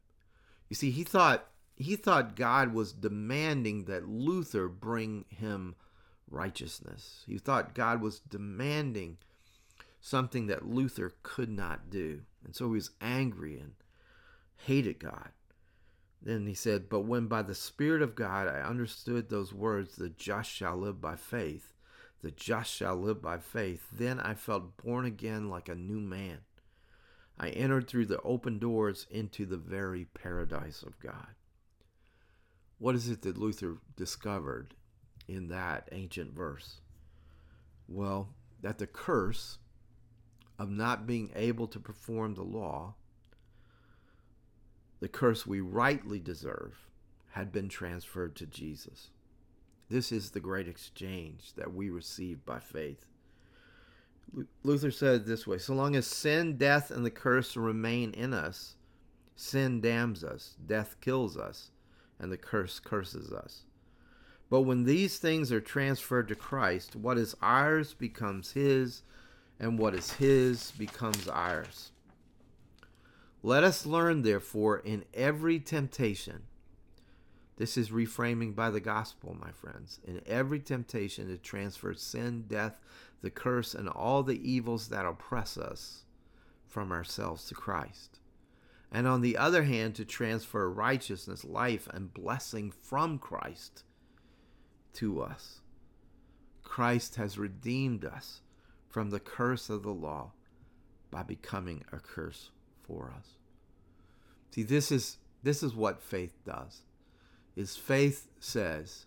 You 0.69 0.75
see, 0.75 0.91
he 0.91 1.03
thought 1.03 1.47
he 1.75 1.95
thought 1.95 2.35
God 2.35 2.73
was 2.73 2.93
demanding 2.93 3.85
that 3.85 4.07
Luther 4.07 4.67
bring 4.67 5.25
him 5.29 5.75
righteousness. 6.29 7.23
He 7.27 7.37
thought 7.37 7.75
God 7.75 8.01
was 8.01 8.19
demanding 8.19 9.17
something 9.99 10.47
that 10.47 10.67
Luther 10.67 11.13
could 11.23 11.49
not 11.49 11.89
do. 11.89 12.21
And 12.45 12.55
so 12.55 12.67
he 12.67 12.75
was 12.75 12.91
angry 13.01 13.59
and 13.59 13.73
hated 14.55 14.99
God. 14.99 15.29
Then 16.21 16.47
he 16.47 16.53
said, 16.53 16.89
But 16.89 17.01
when 17.01 17.27
by 17.27 17.41
the 17.41 17.55
Spirit 17.55 18.01
of 18.01 18.15
God 18.15 18.47
I 18.47 18.61
understood 18.61 19.29
those 19.29 19.53
words, 19.53 19.95
the 19.95 20.09
just 20.09 20.49
shall 20.49 20.77
live 20.77 21.01
by 21.01 21.15
faith, 21.15 21.73
the 22.21 22.31
just 22.31 22.73
shall 22.73 22.95
live 22.95 23.21
by 23.21 23.37
faith, 23.37 23.87
then 23.91 24.19
I 24.19 24.33
felt 24.33 24.77
born 24.77 25.05
again 25.05 25.49
like 25.49 25.69
a 25.69 25.75
new 25.75 25.99
man. 25.99 26.39
I 27.37 27.49
entered 27.49 27.87
through 27.87 28.05
the 28.05 28.21
open 28.21 28.59
doors 28.59 29.07
into 29.09 29.45
the 29.45 29.57
very 29.57 30.05
paradise 30.05 30.83
of 30.83 30.99
God. 30.99 31.35
What 32.77 32.95
is 32.95 33.09
it 33.09 33.21
that 33.23 33.37
Luther 33.37 33.77
discovered 33.95 34.73
in 35.27 35.49
that 35.49 35.89
ancient 35.91 36.33
verse? 36.33 36.81
Well, 37.87 38.29
that 38.61 38.77
the 38.77 38.87
curse 38.87 39.57
of 40.57 40.69
not 40.69 41.05
being 41.05 41.31
able 41.35 41.67
to 41.67 41.79
perform 41.79 42.35
the 42.35 42.43
law, 42.43 42.95
the 44.99 45.07
curse 45.09 45.45
we 45.45 45.59
rightly 45.59 46.19
deserve, 46.19 46.87
had 47.31 47.51
been 47.51 47.67
transferred 47.67 48.35
to 48.37 48.45
Jesus. 48.45 49.09
This 49.89 50.11
is 50.11 50.31
the 50.31 50.39
great 50.39 50.67
exchange 50.67 51.53
that 51.55 51.73
we 51.73 51.89
receive 51.89 52.45
by 52.45 52.59
faith. 52.59 53.05
Luther 54.63 54.91
said 54.91 55.15
it 55.15 55.25
this 55.25 55.47
way 55.47 55.57
So 55.57 55.73
long 55.73 55.95
as 55.95 56.05
sin, 56.05 56.57
death, 56.57 56.91
and 56.91 57.05
the 57.05 57.11
curse 57.11 57.55
remain 57.55 58.13
in 58.13 58.33
us, 58.33 58.75
sin 59.35 59.81
damns 59.81 60.23
us, 60.23 60.55
death 60.65 60.97
kills 61.01 61.37
us, 61.37 61.71
and 62.19 62.31
the 62.31 62.37
curse 62.37 62.79
curses 62.79 63.31
us. 63.31 63.63
But 64.49 64.61
when 64.61 64.83
these 64.83 65.17
things 65.17 65.51
are 65.51 65.61
transferred 65.61 66.27
to 66.27 66.35
Christ, 66.35 66.95
what 66.95 67.17
is 67.17 67.35
ours 67.41 67.93
becomes 67.93 68.51
his, 68.51 69.01
and 69.59 69.79
what 69.79 69.95
is 69.95 70.13
his 70.13 70.71
becomes 70.71 71.27
ours. 71.27 71.91
Let 73.41 73.63
us 73.63 73.85
learn, 73.85 74.21
therefore, 74.21 74.79
in 74.79 75.05
every 75.13 75.59
temptation. 75.59 76.43
This 77.57 77.77
is 77.77 77.89
reframing 77.89 78.53
by 78.53 78.69
the 78.69 78.81
gospel, 78.81 79.35
my 79.39 79.51
friends. 79.51 79.99
In 80.03 80.21
every 80.25 80.59
temptation 80.59 81.27
to 81.27 81.37
transfer 81.37 81.93
sin, 81.93 82.45
death, 82.47 82.79
the 83.21 83.29
curse, 83.29 83.73
and 83.73 83.87
all 83.87 84.23
the 84.23 84.49
evils 84.49 84.89
that 84.89 85.05
oppress 85.05 85.57
us 85.57 86.03
from 86.67 86.91
ourselves 86.91 87.45
to 87.45 87.55
Christ. 87.55 88.19
And 88.91 89.07
on 89.07 89.21
the 89.21 89.37
other 89.37 89.63
hand, 89.63 89.95
to 89.95 90.05
transfer 90.05 90.69
righteousness, 90.69 91.45
life, 91.45 91.87
and 91.93 92.13
blessing 92.13 92.71
from 92.71 93.17
Christ 93.17 93.83
to 94.93 95.21
us. 95.21 95.61
Christ 96.63 97.15
has 97.15 97.37
redeemed 97.37 98.03
us 98.03 98.41
from 98.89 99.09
the 99.09 99.19
curse 99.19 99.69
of 99.69 99.83
the 99.83 99.93
law 99.93 100.31
by 101.11 101.23
becoming 101.23 101.85
a 101.91 101.99
curse 101.99 102.49
for 102.83 103.13
us. 103.17 103.27
See, 104.51 104.63
this 104.63 104.91
is 104.91 105.17
this 105.43 105.61
is 105.61 105.75
what 105.75 106.01
faith 106.01 106.33
does. 106.45 106.81
Is 107.55 107.77
faith 107.77 108.27
says, 108.39 109.05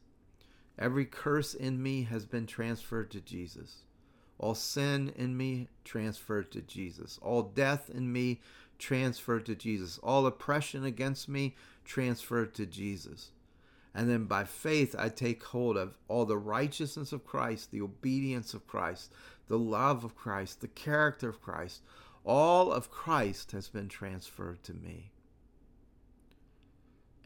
every 0.79 1.05
curse 1.05 1.55
in 1.55 1.83
me 1.83 2.05
has 2.05 2.25
been 2.25 2.47
transferred 2.47 3.11
to 3.11 3.21
Jesus. 3.21 3.83
All 4.39 4.55
sin 4.55 5.13
in 5.17 5.37
me 5.37 5.69
transferred 5.85 6.51
to 6.53 6.63
Jesus. 6.63 7.19
All 7.21 7.43
death 7.43 7.91
in 7.91 8.13
me 8.13 8.41
transferred 8.79 9.45
to 9.47 9.55
Jesus. 9.55 9.99
All 9.99 10.27
oppression 10.27 10.85
against 10.85 11.29
me 11.29 11.57
transferred 11.85 12.55
to 12.55 12.65
Jesus. 12.65 13.33
And 13.95 14.09
then 14.09 14.27
by 14.27 14.45
faith, 14.45 14.95
I 14.97 15.09
take 15.09 15.43
hold 15.43 15.77
of 15.77 15.99
all 16.07 16.25
the 16.25 16.39
righteousness 16.39 17.13
of 17.13 17.27
Christ, 17.27 17.73
the 17.73 17.81
obedience 17.81 18.55
of 18.55 18.67
Christ, 18.67 19.13
the 19.49 19.59
love 19.59 20.05
of 20.05 20.15
Christ, 20.15 20.61
the 20.61 20.69
character 20.69 21.29
of 21.29 21.43
Christ. 21.43 21.83
All 22.25 22.71
of 22.73 22.91
Christ 22.91 23.53
has 23.53 23.69
been 23.69 23.89
transferred 23.89 24.63
to 24.65 24.75
me. 24.75 25.11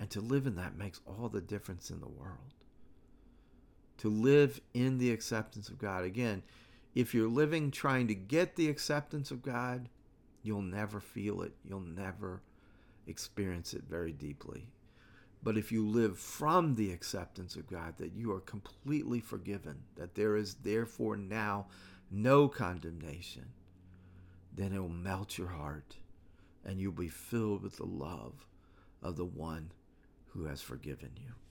And 0.03 0.11
to 0.11 0.21
live 0.21 0.49
in 0.49 0.57
that 0.57 0.77
makes 0.77 1.01
all 1.07 1.29
the 1.29 1.41
difference 1.41 1.89
in 1.89 2.01
the 2.01 2.09
world. 2.09 2.55
To 3.99 4.09
live 4.09 4.61
in 4.75 4.99
the 4.99 5.13
acceptance 5.13 5.69
of 5.69 5.79
God. 5.79 6.03
Again, 6.03 6.43
if 6.93 7.15
you're 7.15 7.29
living 7.29 7.71
trying 7.71 8.09
to 8.09 8.15
get 8.17 8.57
the 8.57 8.69
acceptance 8.69 9.31
of 9.31 9.43
God, 9.43 9.89
you'll 10.43 10.61
never 10.61 10.99
feel 10.99 11.43
it. 11.43 11.53
You'll 11.65 11.79
never 11.79 12.43
experience 13.07 13.75
it 13.75 13.85
very 13.89 14.11
deeply. 14.11 14.67
But 15.41 15.57
if 15.57 15.71
you 15.71 15.87
live 15.87 16.19
from 16.19 16.75
the 16.75 16.91
acceptance 16.91 17.55
of 17.55 17.69
God, 17.69 17.95
that 17.99 18.17
you 18.17 18.33
are 18.33 18.41
completely 18.41 19.21
forgiven, 19.21 19.85
that 19.95 20.17
there 20.17 20.35
is 20.35 20.55
therefore 20.65 21.17
now 21.17 21.69
no 22.11 22.49
condemnation, 22.49 23.47
then 24.53 24.73
it 24.73 24.81
will 24.81 24.89
melt 24.89 25.39
your 25.39 25.51
heart 25.51 25.95
and 26.65 26.81
you'll 26.81 26.91
be 26.91 27.07
filled 27.07 27.63
with 27.63 27.77
the 27.77 27.87
love 27.87 28.49
of 29.01 29.15
the 29.15 29.25
one 29.25 29.71
who 30.33 30.45
has 30.45 30.61
forgiven 30.63 31.11
you. 31.17 31.42